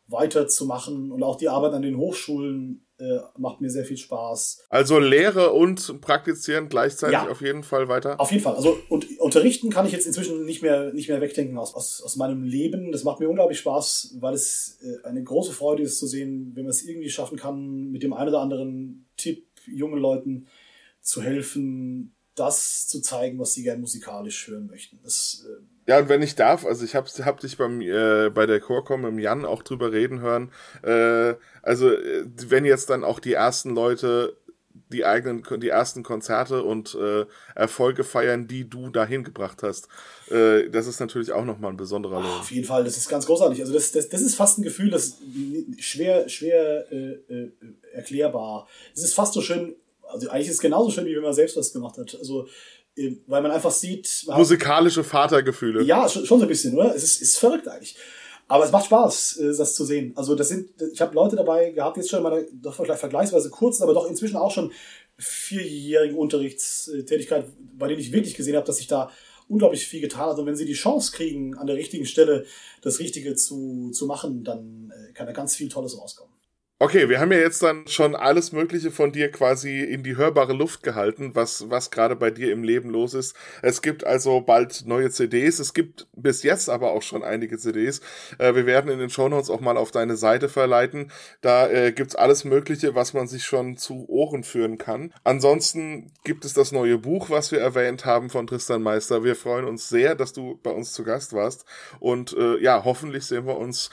[0.07, 1.11] weiterzumachen.
[1.11, 4.65] Und auch die Arbeit an den Hochschulen äh, macht mir sehr viel Spaß.
[4.69, 8.19] Also Lehre und Praktizieren gleichzeitig ja, auf jeden Fall weiter?
[8.19, 8.55] Auf jeden Fall.
[8.55, 12.15] Also und unterrichten kann ich jetzt inzwischen nicht mehr, nicht mehr wegdenken aus, aus, aus
[12.15, 12.91] meinem Leben.
[12.91, 16.63] Das macht mir unglaublich Spaß, weil es äh, eine große Freude ist zu sehen, wenn
[16.63, 20.47] man es irgendwie schaffen kann, mit dem einen oder anderen Tipp jungen Leuten
[21.01, 24.99] zu helfen, das zu zeigen, was sie gerne musikalisch hören möchten.
[25.03, 28.45] Das äh, ja, und wenn ich darf, also ich habe hab dich beim, äh, bei
[28.45, 30.51] der Chorcom im Jan auch drüber reden hören.
[30.83, 34.37] Äh, also, äh, wenn jetzt dann auch die ersten Leute
[34.91, 39.87] die eigenen, die ersten Konzerte und äh, Erfolge feiern, die du dahin gebracht hast.
[40.29, 42.39] Äh, das ist natürlich auch nochmal ein besonderer Lohn.
[42.39, 43.61] Auf jeden Fall, das ist ganz großartig.
[43.61, 45.17] Also das, das, das ist fast ein Gefühl, das
[45.79, 47.51] schwer, schwer äh, äh,
[47.93, 48.67] erklärbar.
[48.93, 51.57] Es ist fast so schön, also eigentlich ist es genauso schön, wie wenn man selbst
[51.57, 52.15] was gemacht hat.
[52.19, 52.47] Also
[53.27, 54.23] weil man einfach sieht.
[54.27, 55.83] Man Musikalische Vatergefühle.
[55.83, 56.93] Ja, schon, schon so ein bisschen, oder?
[56.95, 57.95] Es ist, ist verrückt eigentlich.
[58.47, 60.11] Aber es macht Spaß, äh, das zu sehen.
[60.15, 63.83] Also das sind, ich habe Leute dabei gehabt, jetzt schon in meiner doch vergleichsweise kurzen,
[63.83, 64.71] aber doch inzwischen auch schon
[65.17, 67.45] vierjährigen Unterrichtstätigkeit,
[67.77, 69.09] bei denen ich wirklich gesehen habe, dass sich da
[69.47, 70.39] unglaublich viel getan hat.
[70.39, 72.45] Und wenn sie die Chance kriegen, an der richtigen Stelle
[72.81, 76.33] das Richtige zu, zu machen, dann äh, kann da ganz viel Tolles rauskommen.
[76.83, 80.53] Okay, wir haben ja jetzt dann schon alles Mögliche von dir quasi in die hörbare
[80.53, 83.35] Luft gehalten, was, was gerade bei dir im Leben los ist.
[83.61, 85.59] Es gibt also bald neue CDs.
[85.59, 88.01] Es gibt bis jetzt aber auch schon einige CDs.
[88.39, 91.11] Äh, wir werden in den Shownotes auch mal auf deine Seite verleiten.
[91.41, 95.13] Da äh, gibt's alles Mögliche, was man sich schon zu Ohren führen kann.
[95.23, 99.23] Ansonsten gibt es das neue Buch, was wir erwähnt haben von Tristan Meister.
[99.23, 101.63] Wir freuen uns sehr, dass du bei uns zu Gast warst.
[101.99, 103.91] Und äh, ja, hoffentlich sehen wir uns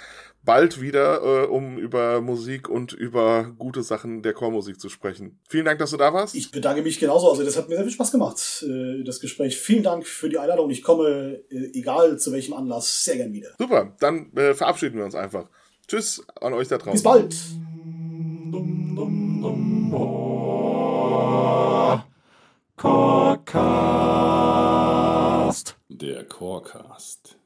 [0.49, 5.38] bald wieder, äh, um über Musik und über gute Sachen der Chormusik zu sprechen.
[5.46, 6.34] Vielen Dank, dass du da warst.
[6.34, 7.28] Ich bedanke mich genauso.
[7.28, 9.59] Also das hat mir sehr viel Spaß gemacht, äh, das Gespräch.
[9.59, 10.70] Vielen Dank für die Einladung.
[10.70, 13.51] Ich komme, äh, egal zu welchem Anlass, sehr gern wieder.
[13.59, 15.51] Super, dann äh, verabschieden wir uns einfach.
[15.86, 16.94] Tschüss an euch da draußen.
[16.94, 17.36] Bis bald.
[22.78, 23.68] Chorcast.
[25.90, 27.38] Der Chorcast.